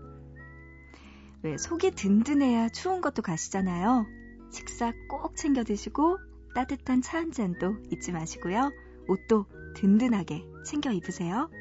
왜 1.43 1.57
속이 1.57 1.91
든든해야 1.91 2.69
추운 2.69 3.01
것도 3.01 3.21
가시잖아요. 3.21 4.07
식사 4.51 4.93
꼭 5.07 5.35
챙겨 5.35 5.63
드시고 5.63 6.17
따뜻한 6.55 7.03
차 7.03 7.19
한 7.19 7.31
잔도 7.31 7.75
잊지 7.91 8.13
마시고요. 8.13 8.71
옷도 9.07 9.45
든든하게 9.75 10.43
챙겨 10.65 10.91
입으세요. 10.91 11.51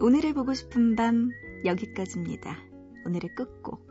오늘을 0.00 0.32
보고 0.32 0.54
싶은 0.54 0.94
밤 0.94 1.30
여기까지입니다. 1.64 2.56
오늘의 3.04 3.34
끝곡 3.34 3.89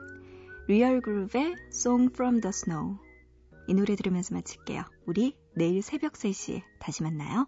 리얼 0.70 1.02
그룹의 1.02 1.56
Song 1.74 2.12
from 2.14 2.42
the 2.42 2.50
Snow 2.50 3.00
이 3.68 3.74
노래 3.74 3.96
들으면서 3.96 4.36
마칠게요. 4.36 4.84
우리 5.08 5.36
내일 5.56 5.82
새벽 5.82 6.14
3시에 6.14 6.62
다시 6.78 7.02
만나요. 7.02 7.48